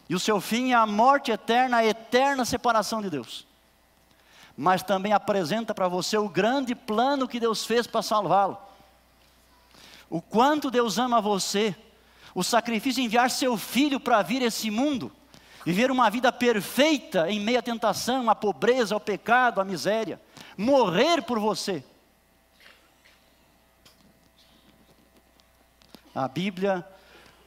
[0.10, 3.48] E o seu fim é a morte eterna, a eterna separação de Deus.
[4.58, 8.58] Mas também apresenta para você o grande plano que Deus fez para salvá-lo.
[10.14, 11.76] O quanto Deus ama você,
[12.36, 15.12] o sacrifício de enviar seu filho para vir esse mundo
[15.66, 20.22] viver uma vida perfeita em meio à tentação, à pobreza, ao pecado, à miséria,
[20.58, 21.84] morrer por você.
[26.14, 26.86] A Bíblia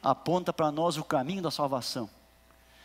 [0.01, 2.09] aponta para nós o caminho da salvação.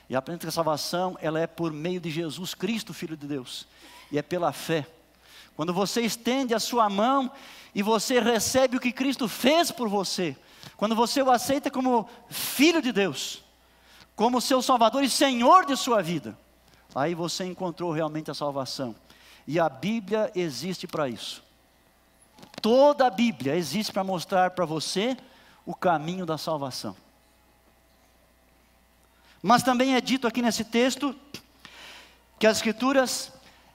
[0.09, 3.67] E aponta que a salvação ela é por meio de Jesus Cristo, Filho de Deus,
[4.11, 4.87] e é pela fé.
[5.57, 7.31] Quando você estende a sua mão
[7.75, 10.37] e você recebe o que Cristo fez por você,
[10.77, 13.43] quando você o aceita como filho de Deus,
[14.17, 16.37] como seu Salvador e Senhor de sua vida,
[16.95, 18.95] aí você encontrou realmente a salvação.
[19.47, 21.43] E a Bíblia existe para isso.
[22.61, 25.17] Toda a Bíblia existe para mostrar para você
[25.67, 26.97] o caminho da salvação.
[29.43, 31.15] Mas também é dito aqui nesse texto
[32.39, 33.33] que as escrituras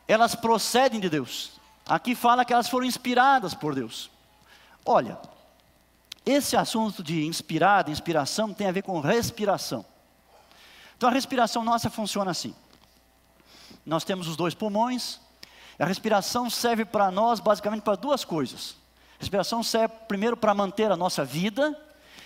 [0.07, 1.57] elas procedem de Deus.
[1.88, 4.12] Aqui fala que elas foram inspiradas por Deus.
[4.86, 5.17] Olha,
[6.26, 9.86] esse assunto de inspirada, inspiração tem a ver com respiração.
[10.97, 12.53] Então a respiração nossa funciona assim.
[13.86, 15.20] Nós temos os dois pulmões.
[15.80, 18.76] A respiração serve para nós basicamente para duas coisas.
[19.14, 21.80] A respiração serve primeiro para manter a nossa vida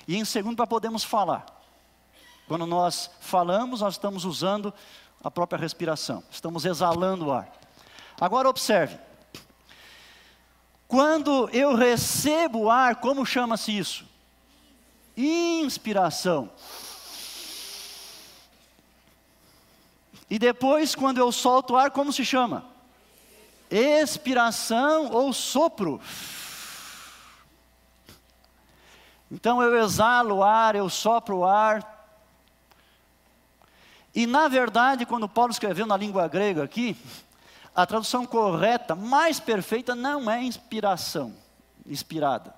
[0.07, 1.45] e em segundo para podermos falar.
[2.47, 4.73] Quando nós falamos, nós estamos usando
[5.23, 7.49] a própria respiração, estamos exalando o ar.
[8.19, 9.10] Agora observe.
[10.91, 14.05] Quando eu recebo o ar, como chama-se isso?
[15.15, 16.51] Inspiração.
[20.29, 22.65] E depois, quando eu solto o ar, como se chama?
[23.69, 26.01] Expiração ou sopro.
[29.31, 32.05] Então eu exalo o ar, eu sopro o ar.
[34.13, 36.97] E na verdade, quando Paulo escreveu na língua grega aqui,
[37.75, 41.33] a tradução correta, mais perfeita, não é inspiração,
[41.85, 42.53] inspirada.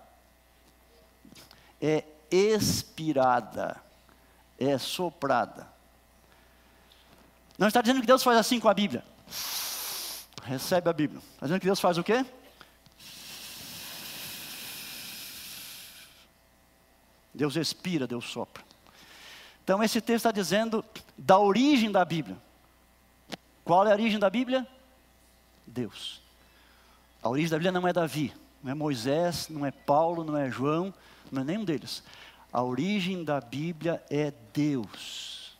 [1.79, 3.81] É expirada,
[4.57, 5.67] é soprada.
[7.57, 9.03] Não está dizendo que Deus faz assim com a Bíblia.
[10.43, 11.21] Recebe a Bíblia.
[11.33, 12.25] Está dizendo que Deus faz o quê?
[17.33, 18.63] Deus expira, Deus sopra.
[19.63, 20.83] Então esse texto está dizendo
[21.17, 22.37] da origem da Bíblia.
[23.63, 24.67] Qual é a origem da Bíblia?
[25.65, 26.21] Deus.
[27.21, 30.49] A origem da Bíblia não é Davi, não é Moisés, não é Paulo, não é
[30.49, 30.93] João,
[31.31, 32.03] não é nenhum deles.
[32.51, 35.57] A origem da Bíblia é Deus.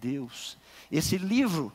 [0.00, 0.56] Deus.
[0.90, 1.72] Esse livro,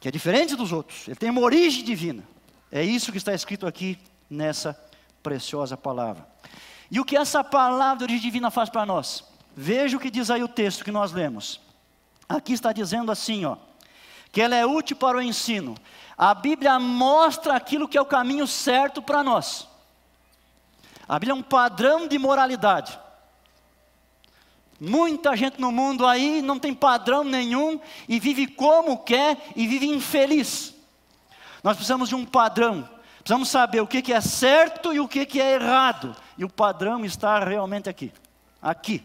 [0.00, 2.22] que é diferente dos outros, ele tem uma origem divina.
[2.70, 4.78] É isso que está escrito aqui nessa
[5.22, 6.26] preciosa palavra.
[6.90, 9.24] E o que essa palavra de origem divina faz para nós?
[9.56, 11.60] Veja o que diz aí o texto que nós lemos.
[12.28, 13.56] Aqui está dizendo assim, ó,
[14.36, 15.74] que ela é útil para o ensino.
[16.14, 19.66] A Bíblia mostra aquilo que é o caminho certo para nós.
[21.08, 23.00] A Bíblia é um padrão de moralidade.
[24.78, 29.86] Muita gente no mundo aí não tem padrão nenhum e vive como quer e vive
[29.86, 30.74] infeliz.
[31.64, 32.86] Nós precisamos de um padrão.
[33.20, 36.14] Precisamos saber o que é certo e o que é errado.
[36.36, 38.12] E o padrão está realmente aqui.
[38.60, 39.02] Aqui.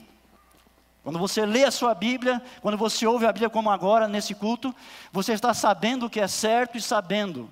[1.04, 4.74] Quando você lê a sua Bíblia, quando você ouve a Bíblia como agora, nesse culto,
[5.12, 7.49] você está sabendo o que é certo e sabendo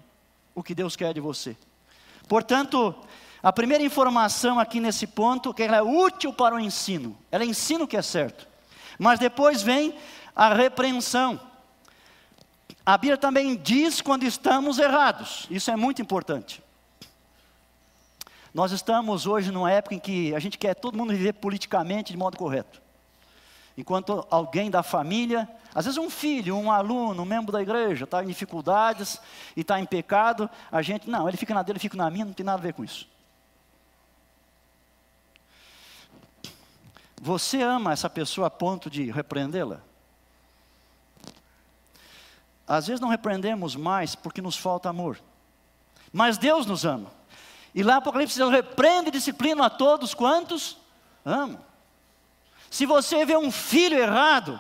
[0.54, 1.58] o que Deus quer de você.
[2.28, 2.96] Portanto,
[3.42, 7.18] a primeira informação aqui nesse ponto, que ela é útil para o ensino.
[7.32, 8.48] Ela ensina o que é certo.
[9.00, 9.96] Mas depois vem
[10.36, 11.40] a repreensão.
[12.86, 15.48] A Bíblia também diz quando estamos errados.
[15.50, 16.62] Isso é muito importante.
[18.54, 22.18] Nós estamos hoje numa época em que a gente quer todo mundo viver politicamente de
[22.18, 22.82] modo correto.
[23.80, 28.22] Enquanto alguém da família, às vezes um filho, um aluno, um membro da igreja, está
[28.22, 29.22] em dificuldades
[29.56, 32.26] e está em pecado, a gente, não, ele fica na dele, eu fico na minha,
[32.26, 33.08] não tem nada a ver com isso.
[37.22, 39.80] Você ama essa pessoa a ponto de repreendê-la?
[42.68, 45.18] Às vezes não repreendemos mais porque nos falta amor.
[46.12, 47.12] Mas Deus nos ama.
[47.74, 50.78] E lá Apocalipse diz: repreende e disciplina a todos quantos
[51.24, 51.69] amam.
[52.70, 54.60] Se você vê um filho errado,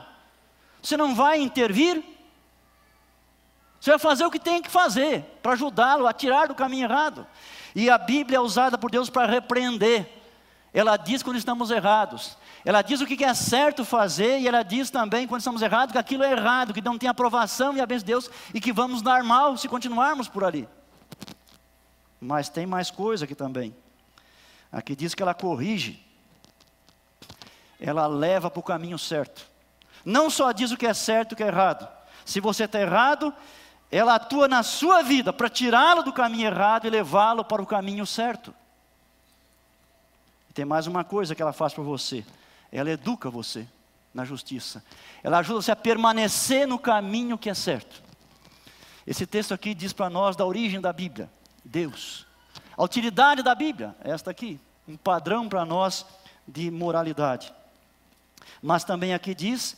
[0.82, 2.04] você não vai intervir?
[3.80, 7.26] Você vai fazer o que tem que fazer para ajudá-lo a tirar do caminho errado.
[7.76, 10.10] E a Bíblia é usada por Deus para repreender.
[10.74, 12.38] Ela diz quando estamos errados.
[12.66, 15.98] Ela diz o que é certo fazer e ela diz também quando estamos errados que
[15.98, 19.02] aquilo é errado, que não tem aprovação e a bênção de Deus e que vamos
[19.02, 20.68] dar mal se continuarmos por ali.
[22.20, 23.74] Mas tem mais coisa aqui também.
[24.72, 26.06] Aqui diz que ela corrige
[27.80, 29.48] ela leva para o caminho certo.
[30.04, 31.88] Não só diz o que é certo e o que é errado.
[32.26, 33.34] Se você está errado,
[33.92, 38.06] ela atua na sua vida para tirá-lo do caminho errado e levá-lo para o caminho
[38.06, 38.54] certo.
[40.50, 42.26] E tem mais uma coisa que ela faz para você:
[42.72, 43.68] ela educa você
[44.14, 44.84] na justiça.
[45.24, 48.04] Ela ajuda você a permanecer no caminho que é certo.
[49.08, 51.30] Esse texto aqui diz para nós da origem da Bíblia:
[51.64, 52.28] Deus.
[52.78, 56.06] A utilidade da Bíblia, esta aqui, um padrão para nós
[56.48, 57.54] de moralidade.
[58.62, 59.78] Mas também aqui diz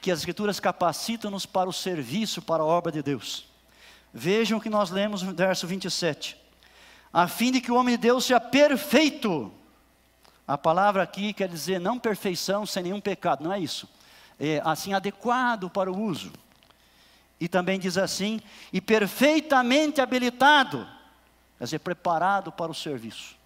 [0.00, 3.46] que as Escrituras capacitam-nos para o serviço, para a obra de Deus.
[4.12, 6.36] Vejam o que nós lemos no verso 27.
[7.12, 9.52] A fim de que o homem de Deus seja perfeito.
[10.46, 13.88] A palavra aqui quer dizer não perfeição sem nenhum pecado, não é isso.
[14.38, 16.32] É assim adequado para o uso.
[17.40, 18.40] E também diz assim,
[18.72, 20.86] e perfeitamente habilitado,
[21.56, 23.37] quer dizer, preparado para o serviço.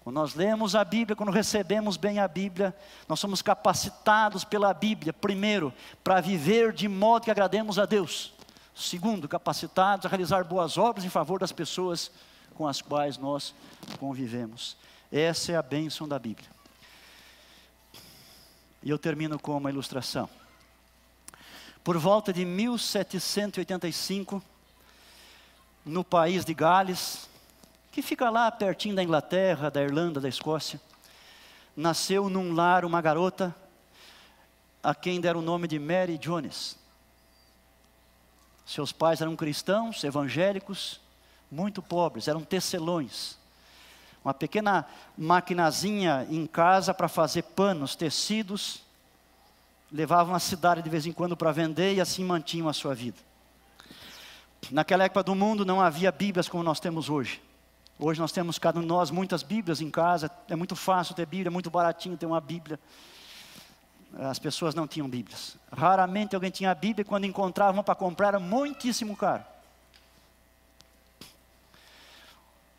[0.00, 2.74] Quando nós lemos a Bíblia, quando recebemos bem a Bíblia,
[3.06, 5.72] nós somos capacitados pela Bíblia, primeiro,
[6.02, 8.32] para viver de modo que agrademos a Deus.
[8.74, 12.10] Segundo, capacitados a realizar boas obras em favor das pessoas
[12.54, 13.54] com as quais nós
[13.98, 14.76] convivemos.
[15.12, 16.48] Essa é a bênção da Bíblia.
[18.82, 20.30] E eu termino com uma ilustração.
[21.84, 24.42] Por volta de 1785,
[25.84, 27.29] no país de Gales,
[27.90, 30.80] que fica lá pertinho da Inglaterra, da Irlanda, da Escócia.
[31.76, 33.54] Nasceu num lar uma garota
[34.82, 36.78] a quem deram o nome de Mary Jones.
[38.64, 41.00] Seus pais eram cristãos, evangélicos,
[41.50, 43.36] muito pobres, eram tecelões.
[44.24, 44.86] Uma pequena
[45.16, 48.82] maquinazinha em casa para fazer panos, tecidos,
[49.90, 53.18] levavam à cidade de vez em quando para vender e assim mantinham a sua vida.
[54.70, 57.42] Naquela época do mundo não havia Bíblias como nós temos hoje.
[58.02, 61.26] Hoje nós temos cada um de nós muitas Bíblias em casa, é muito fácil ter
[61.26, 62.80] Bíblia, é muito baratinho ter uma Bíblia.
[64.18, 65.58] As pessoas não tinham Bíblias.
[65.70, 69.44] Raramente alguém tinha Bíblia e quando encontrava uma para comprar era muitíssimo caro.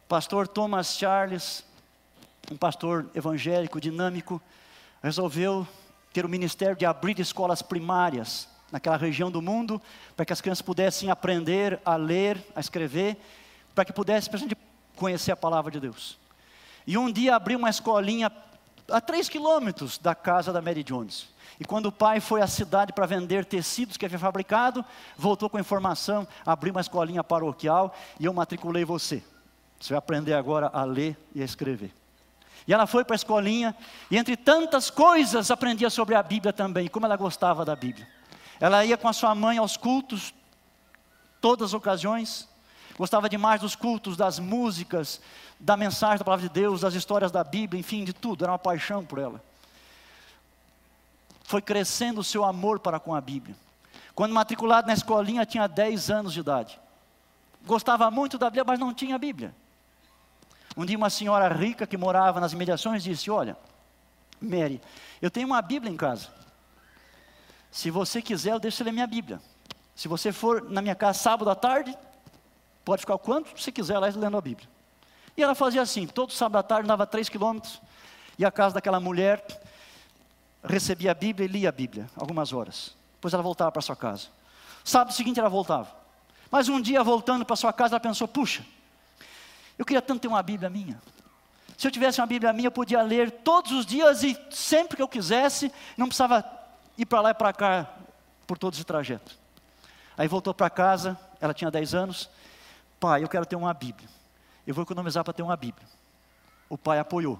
[0.08, 1.64] pastor Thomas Charles,
[2.52, 4.42] um pastor evangélico dinâmico,
[5.04, 5.68] resolveu
[6.12, 9.80] ter o ministério de abrir escolas primárias naquela região do mundo,
[10.16, 13.16] para que as crianças pudessem aprender a ler, a escrever,
[13.76, 14.32] para que pudessem
[15.02, 16.16] conhecer a palavra de Deus.
[16.86, 18.32] E um dia abriu uma escolinha
[18.88, 21.28] a três quilômetros da casa da Mary Jones.
[21.60, 24.86] E quando o pai foi à cidade para vender tecidos que havia fabricado,
[25.18, 29.24] voltou com a informação, abriu uma escolinha paroquial e eu matriculei você.
[29.80, 31.91] Você vai aprender agora a ler e a escrever.
[32.68, 33.76] E ela foi para a escolinha,
[34.12, 38.08] e entre tantas coisas aprendia sobre a Bíblia também, como ela gostava da Bíblia.
[38.60, 40.32] Ela ia com a sua mãe aos cultos,
[41.41, 42.47] todas as ocasiões,
[43.02, 45.20] gostava demais dos cultos, das músicas,
[45.60, 48.60] da mensagem da palavra de Deus, das histórias da Bíblia, enfim, de tudo, era uma
[48.60, 49.43] paixão por ela.
[51.43, 53.56] Foi crescendo o seu amor para com a Bíblia.
[54.14, 56.80] Quando matriculado na escolinha, tinha 10 anos de idade.
[57.66, 59.52] Gostava muito da Bíblia, mas não tinha Bíblia.
[60.78, 63.58] Um dia uma senhora rica que morava nas imediações disse: Olha,
[64.39, 64.80] Mary,
[65.20, 66.28] eu tenho uma Bíblia em casa.
[67.72, 69.41] Se você quiser, eu deixo você ler minha Bíblia.
[69.95, 71.97] Se você for na minha casa sábado à tarde,
[72.84, 74.68] pode ficar o quanto você quiser lá lendo a Bíblia.
[75.36, 77.82] E ela fazia assim, todo sábado à tarde, andava três quilômetros,
[78.38, 79.46] e a casa daquela mulher
[80.64, 82.96] recebia a Bíblia e lia a Bíblia, algumas horas.
[83.16, 84.28] Depois ela voltava para sua casa.
[84.84, 86.02] Sábado seguinte ela voltava.
[86.50, 88.66] Mas um dia, voltando para sua casa, ela pensou: puxa,
[89.78, 91.02] eu queria tanto ter uma Bíblia minha.
[91.78, 95.02] Se eu tivesse uma Bíblia minha, eu podia ler todos os dias e sempre que
[95.02, 96.46] eu quisesse, não precisava
[96.98, 97.90] ir para lá e para cá
[98.46, 99.32] por todo esse trajeto.
[100.18, 102.30] Aí voltou para casa, ela tinha 10 anos.
[103.02, 104.08] Pai, eu quero ter uma Bíblia.
[104.66, 105.88] Eu vou economizar para ter uma Bíblia.
[106.70, 107.39] O pai apoiou.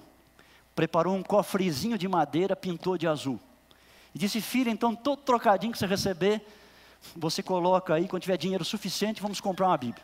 [0.76, 3.40] Preparou um cofrezinho de madeira, pintou de azul.
[4.16, 6.44] E disse: Filha, então todo trocadinho que você receber,
[7.16, 10.04] você coloca aí, quando tiver dinheiro suficiente, vamos comprar uma Bíblia.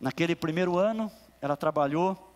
[0.00, 2.32] Naquele primeiro ano, ela trabalhou.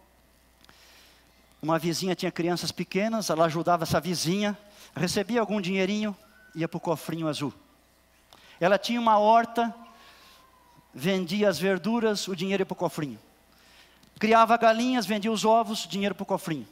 [1.62, 4.58] Uma vizinha tinha crianças pequenas, ela ajudava essa vizinha,
[4.94, 6.14] recebia algum dinheirinho,
[6.54, 7.54] ia para o cofrinho azul.
[8.60, 9.74] Ela tinha uma horta,
[10.92, 13.18] vendia as verduras, o dinheiro ia para o cofrinho.
[14.18, 16.68] Criava galinhas, vendia os ovos, dinheiro para o cofrinho.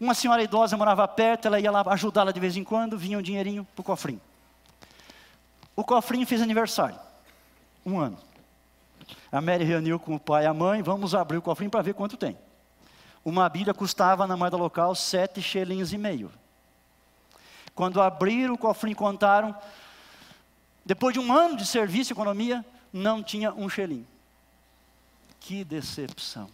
[0.00, 3.22] Uma senhora idosa morava perto, ela ia lá ajudá-la de vez em quando, vinha um
[3.22, 4.20] dinheirinho para o cofrinho.
[5.76, 6.98] O cofrinho fez aniversário,
[7.86, 8.18] um ano.
[9.30, 11.94] A Mary reuniu com o pai e a mãe, vamos abrir o cofrinho para ver
[11.94, 12.36] quanto tem.
[13.24, 16.32] Uma Bíblia custava na moeda local sete shillings e meio.
[17.74, 19.54] Quando abriram o cofrinho contaram,
[20.90, 24.04] depois de um ano de serviço e economia, não tinha um shilling.
[25.38, 26.50] Que decepção.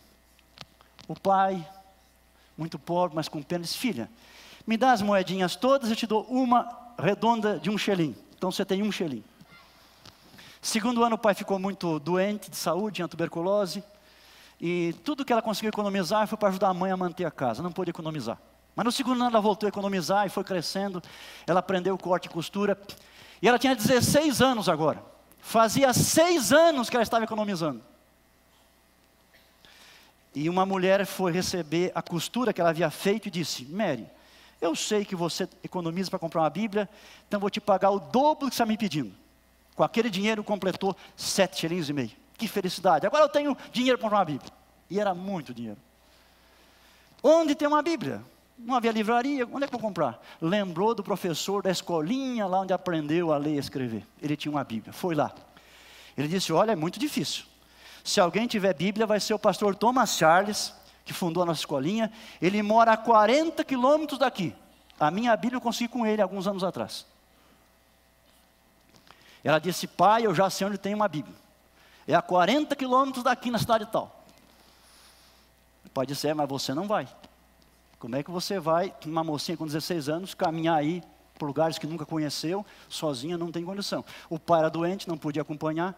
[1.09, 1.67] O pai,
[2.55, 4.11] muito pobre, mas com pena, disse: Filha,
[4.67, 6.69] me dá as moedinhas todas, eu te dou uma
[6.99, 8.15] redonda de um shilling.
[8.37, 9.25] Então você tem um shilling.
[10.61, 13.83] Segundo ano, o pai ficou muito doente de saúde, tinha tuberculose.
[14.61, 17.63] E tudo que ela conseguiu economizar foi para ajudar a mãe a manter a casa,
[17.63, 18.39] não pôde economizar.
[18.75, 21.03] Mas no segundo ano ela voltou a economizar e foi crescendo.
[21.47, 22.79] Ela aprendeu corte e costura.
[23.41, 25.03] E ela tinha 16 anos agora.
[25.41, 27.83] Fazia seis anos que ela estava economizando.
[30.35, 34.07] E uma mulher foi receber a costura que ela havia feito e disse: Mary,
[34.61, 36.89] eu sei que você economiza para comprar uma Bíblia,
[37.27, 39.15] então vou te pagar o dobro que você está me pedindo.
[39.75, 42.11] Com aquele dinheiro completou sete shillings e meio.
[42.37, 43.07] Que felicidade.
[43.07, 44.53] Agora eu tenho dinheiro para comprar uma Bíblia.
[44.91, 45.79] E era muito dinheiro.
[47.23, 48.23] Onde tem uma Bíblia?
[48.59, 50.21] Não havia livraria, onde é que eu vou comprar?
[50.41, 54.07] Lembrou do professor da escolinha lá onde aprendeu a ler e escrever.
[54.21, 55.33] Ele tinha uma Bíblia, foi lá.
[56.17, 57.45] Ele disse: Olha, é muito difícil.
[58.03, 60.73] Se alguém tiver Bíblia, vai ser o pastor Thomas Charles,
[61.05, 62.11] que fundou a nossa escolinha.
[62.41, 64.55] Ele mora a 40 quilômetros daqui.
[64.99, 67.05] A minha Bíblia eu consegui com ele alguns anos atrás.
[69.45, 71.35] Ela disse: Pai, eu já sei onde tem uma Bíblia.
[72.09, 74.25] É a 40 quilômetros daqui na cidade tal.
[75.85, 77.07] O pai disse: É, mas você não vai.
[77.99, 81.03] Como é que você vai, uma mocinha com 16 anos, caminhar aí
[81.39, 84.05] por lugares que nunca conheceu, sozinha, não tem condição.
[84.29, 85.95] O pai era doente, não podia acompanhar.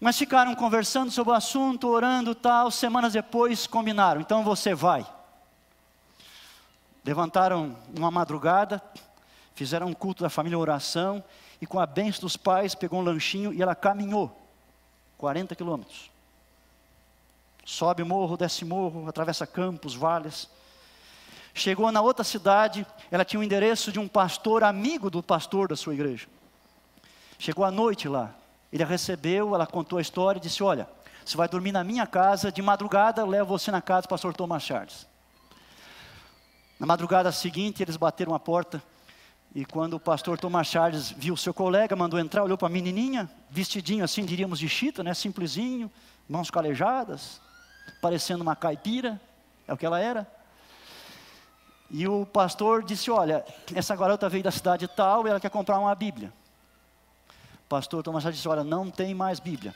[0.00, 2.70] Mas ficaram conversando sobre o assunto, orando tal.
[2.70, 5.06] Semanas depois combinaram: então você vai.
[7.04, 8.82] Levantaram uma madrugada,
[9.54, 11.22] fizeram um culto da família, oração,
[11.60, 14.36] e com a bênção dos pais, pegou um lanchinho e ela caminhou
[15.16, 16.15] 40 quilômetros.
[17.66, 20.48] Sobe morro, desce morro, atravessa campos, vales.
[21.52, 25.74] Chegou na outra cidade, ela tinha o endereço de um pastor, amigo do pastor da
[25.74, 26.28] sua igreja.
[27.40, 28.32] Chegou à noite lá,
[28.72, 30.88] ele a recebeu, ela contou a história e disse: Olha,
[31.24, 34.32] você vai dormir na minha casa, de madrugada eu levo você na casa do pastor
[34.32, 35.04] Thomas Charles.
[36.78, 38.80] Na madrugada seguinte, eles bateram a porta
[39.52, 43.28] E quando o pastor Thomas Charles viu seu colega, mandou entrar, olhou para a menininha,
[43.50, 45.14] vestidinho assim, diríamos de chita, né?
[45.14, 45.90] simplesinho,
[46.28, 47.40] mãos calejadas,
[48.00, 49.20] parecendo uma caipira,
[49.66, 50.26] é o que ela era.
[51.90, 55.78] E o pastor disse: Olha, essa garota veio da cidade tal e ela quer comprar
[55.78, 56.32] uma Bíblia.
[57.64, 59.74] O pastor Thomas Charles disse: Olha, não tem mais Bíblia.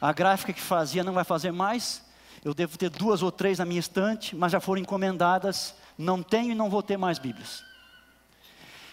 [0.00, 2.02] A gráfica que fazia não vai fazer mais.
[2.44, 5.74] Eu devo ter duas ou três na minha estante, mas já foram encomendadas.
[5.96, 7.64] Não tenho e não vou ter mais Bíblias.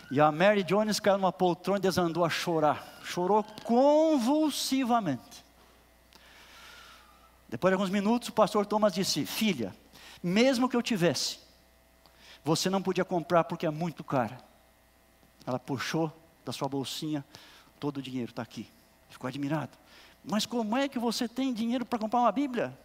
[0.10, 2.86] E a Mary Jones caiu numa poltrona e desandou a chorar.
[3.04, 5.44] Chorou convulsivamente.
[7.52, 9.76] Depois de alguns minutos, o pastor Thomas disse: Filha,
[10.24, 11.38] mesmo que eu tivesse,
[12.46, 14.40] você não podia comprar porque é muito cara.
[15.46, 16.12] Ela puxou
[16.46, 17.26] da sua bolsinha
[17.78, 18.68] todo o dinheiro, está aqui.
[19.10, 19.78] Ficou admirado.
[20.24, 22.78] Mas como é que você tem dinheiro para comprar uma Bíblia?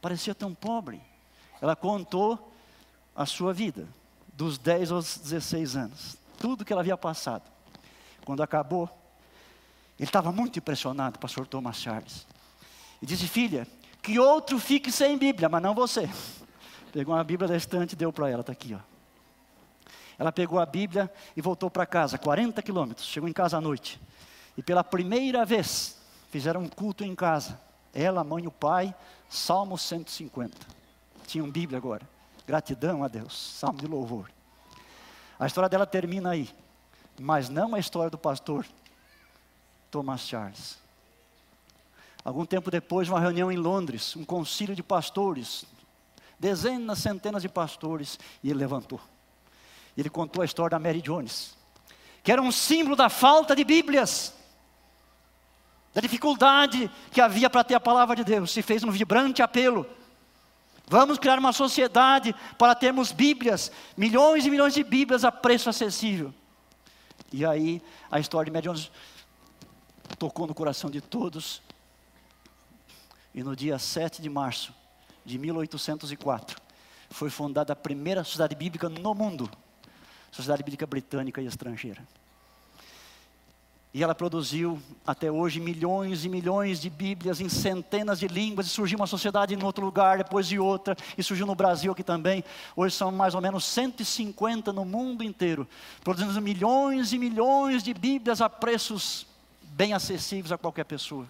[0.00, 1.00] Parecia tão pobre.
[1.60, 2.52] Ela contou
[3.14, 3.86] a sua vida
[4.32, 6.16] dos 10 aos 16 anos.
[6.38, 7.50] Tudo que ela havia passado.
[8.24, 8.88] Quando acabou,
[9.98, 12.26] ele estava muito impressionado, pastor Thomas Charles.
[13.02, 13.66] E disse: Filha,
[14.00, 16.08] que outro fique sem Bíblia, mas não você.
[16.92, 18.74] Pegou uma Bíblia da estante e deu para ela, está aqui.
[18.74, 18.92] Ó.
[20.18, 23.06] Ela pegou a Bíblia e voltou para casa, 40 quilômetros.
[23.08, 24.00] Chegou em casa à noite.
[24.56, 25.98] E pela primeira vez,
[26.30, 27.58] fizeram um culto em casa.
[27.94, 28.94] Ela, a mãe e o pai,
[29.28, 30.54] Salmo 150.
[31.26, 32.06] Tinham Bíblia agora.
[32.46, 34.30] Gratidão a Deus, salmo de louvor.
[35.38, 36.48] A história dela termina aí,
[37.18, 38.66] mas não a história do pastor
[39.90, 40.81] Thomas Charles.
[42.24, 45.64] Algum tempo depois, uma reunião em Londres, um concílio de pastores,
[46.38, 49.00] dezenas, centenas de pastores, e ele levantou.
[49.96, 51.56] Ele contou a história da Mary Jones,
[52.22, 54.34] que era um símbolo da falta de Bíblias,
[55.92, 59.86] da dificuldade que havia para ter a palavra de Deus, se fez um vibrante apelo
[60.92, 66.34] Vamos criar uma sociedade para termos Bíblias, milhões e milhões de Bíblias a preço acessível.
[67.32, 68.92] E aí a história de Medianos
[70.18, 71.62] tocou no coração de todos.
[73.34, 74.74] E no dia 7 de março
[75.24, 76.60] de 1804
[77.10, 79.50] foi fundada a primeira sociedade bíblica no mundo,
[80.30, 82.02] Sociedade Bíblica Britânica e Estrangeira.
[83.94, 88.70] E ela produziu até hoje milhões e milhões de Bíblias em centenas de línguas, e
[88.70, 92.42] surgiu uma sociedade em outro lugar, depois de outra, e surgiu no Brasil aqui também.
[92.74, 95.68] Hoje são mais ou menos 150 no mundo inteiro,
[96.02, 99.26] produzindo milhões e milhões de Bíblias a preços
[99.62, 101.26] bem acessíveis a qualquer pessoa.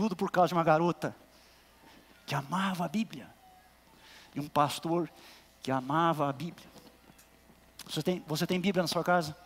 [0.00, 1.14] Tudo por causa de uma garota
[2.24, 3.28] que amava a Bíblia,
[4.34, 5.10] e um pastor
[5.62, 6.66] que amava a Bíblia.
[7.86, 9.36] Você tem, você tem Bíblia na sua casa?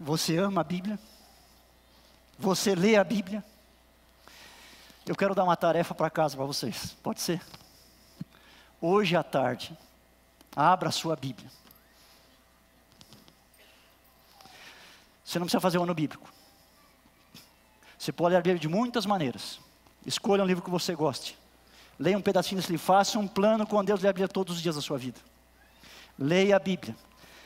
[0.00, 0.98] Você ama a Bíblia?
[2.38, 3.44] Você lê a Bíblia?
[5.04, 6.96] Eu quero dar uma tarefa para casa para vocês.
[7.02, 7.42] Pode ser?
[8.80, 9.76] Hoje à tarde,
[10.56, 11.50] abra a sua Bíblia.
[15.22, 16.34] Você não precisa fazer um ano bíblico.
[18.06, 19.58] Você pode ler a Bíblia de muitas maneiras.
[20.06, 21.36] Escolha um livro que você goste.
[21.98, 22.86] Leia um pedacinho desse livro.
[22.86, 25.18] Faça um plano com Deus ler a Bíblia todos os dias da sua vida.
[26.16, 26.94] Leia a Bíblia.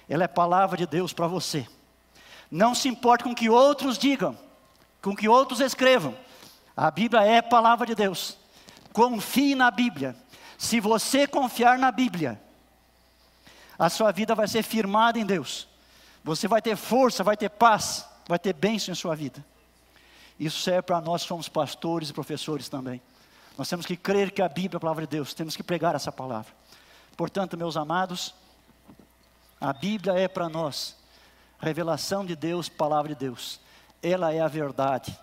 [0.06, 1.66] Ela é palavra de Deus para você.
[2.50, 4.38] Não se importe com o que outros digam,
[5.00, 6.14] com o que outros escrevam.
[6.76, 8.36] A Bíblia é palavra de Deus.
[8.92, 10.14] Confie na Bíblia.
[10.58, 12.38] Se você confiar na Bíblia,
[13.78, 15.66] a sua vida vai ser firmada em Deus.
[16.22, 19.42] Você vai ter força, vai ter paz, vai ter bênção em sua vida.
[20.41, 23.01] Isso serve para nós que somos pastores e professores também.
[23.59, 25.95] Nós temos que crer que a Bíblia é a palavra de Deus, temos que pregar
[25.95, 26.51] essa palavra.
[27.14, 28.34] Portanto, meus amados,
[29.61, 30.99] a Bíblia é para nós
[31.61, 33.61] Revelação de Deus, palavra de Deus.
[34.03, 35.14] Ela é a verdade.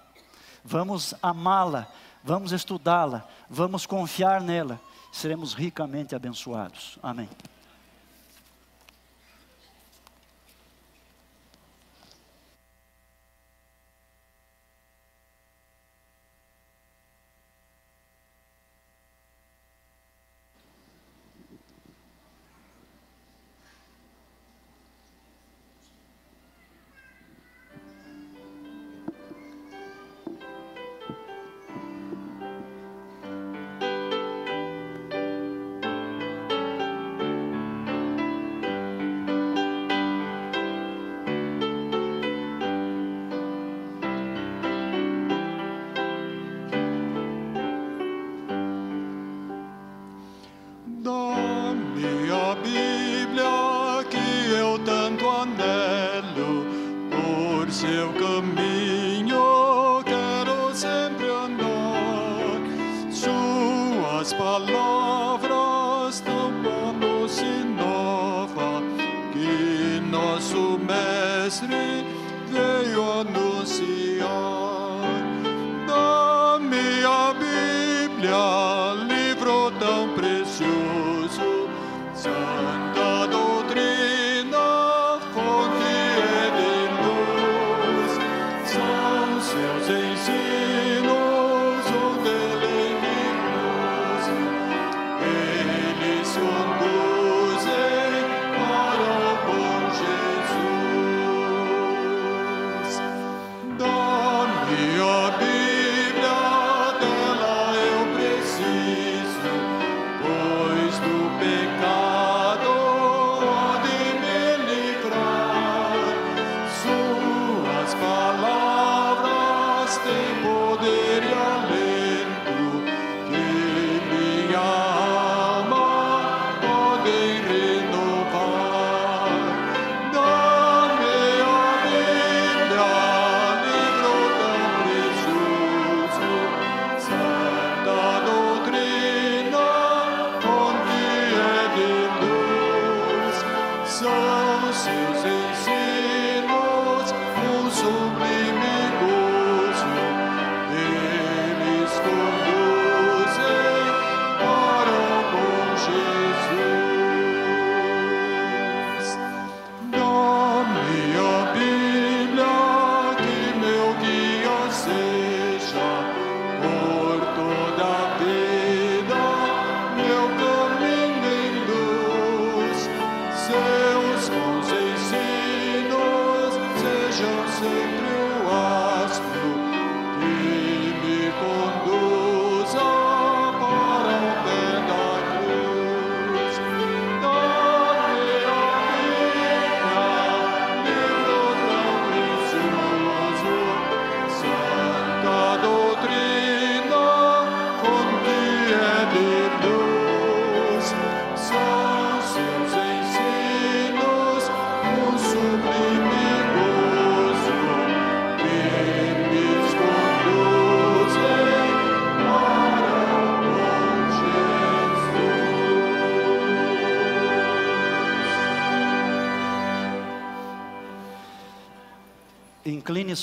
[0.64, 1.92] Vamos amá-la,
[2.24, 4.80] vamos estudá-la, vamos confiar nela.
[5.12, 7.00] Seremos ricamente abençoados.
[7.02, 7.28] Amém.
[57.84, 58.67] Palavras tampando-se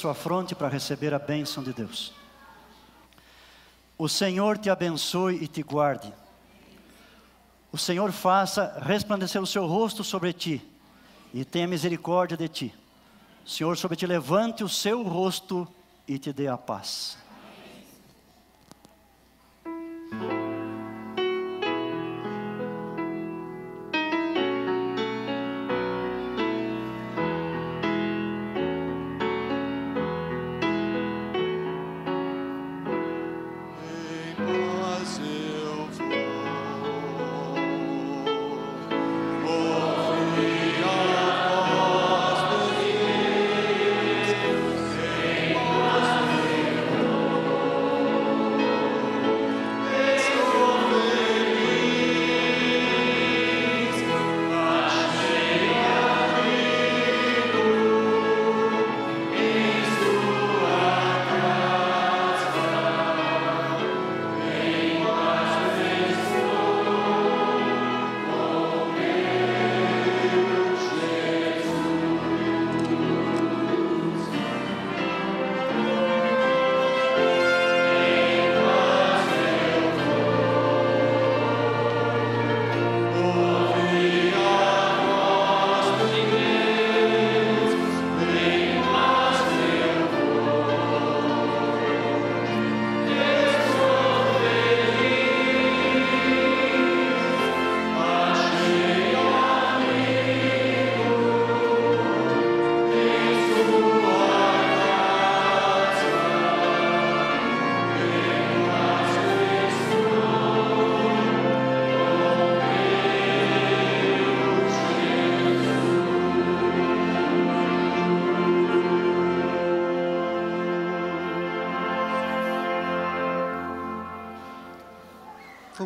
[0.05, 2.13] sua fronte para receber a bênção de Deus.
[3.97, 6.13] O Senhor te abençoe e te guarde.
[7.73, 10.63] O Senhor faça resplandecer o seu rosto sobre ti
[11.33, 12.75] e tenha misericórdia de ti.
[13.47, 15.67] O Senhor sobre ti levante o seu rosto
[16.07, 17.17] e te dê a paz.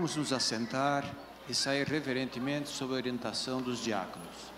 [0.09, 1.05] Vamos nos assentar
[1.51, 4.58] e sair reverentemente sob a orientação dos diáconos.